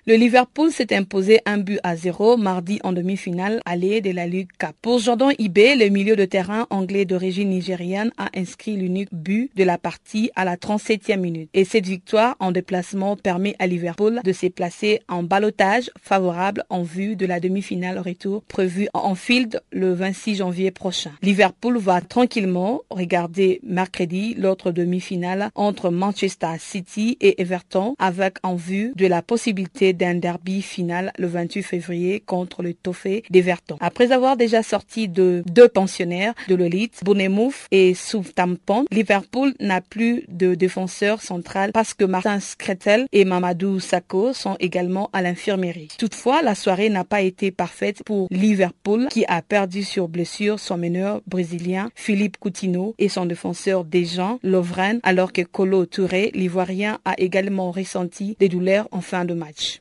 [0.08, 4.48] Le Liverpool s'est imposé un but à zéro mardi en demi-finale allée de la Ligue
[4.58, 4.74] Cup.
[4.80, 9.64] Pour Jordan Ibé, le milieu de terrain anglais d'origine nigériane a inscrit l'unique but de
[9.64, 11.50] la partie à la 37e minute.
[11.52, 16.84] Et cette victoire en déplacement permet à Liverpool de se placer en balotage favorable en
[16.84, 21.12] vue de la demi-finale retour prévue en Field le 26 janvier prochain.
[21.20, 28.94] Liverpool va tranquillement regarder mercredi l'autre demi-finale entre Manchester City et Everton avec en vue
[28.96, 33.76] de la possibilité d'un derby final le 28 février contre le Toffee d'Everton.
[33.80, 40.24] Après avoir déjà sorti de deux pensionnaires de l'élite, Bournemouth et Southampton, Liverpool n'a plus
[40.28, 45.88] de défenseur central parce que Martin Skretel et Mamadou Sakho sont également à l'infirmerie.
[45.98, 50.78] Toutefois, la soirée n'a pas été parfaite pour Liverpool qui a perdu sur blessure son
[50.78, 57.14] meneur brésilien Philippe Coutinho et son défenseur Dejan Lovren alors que Colo Touré, l'ivoirien, a
[57.18, 59.80] également ressenti des douleurs en fin de match.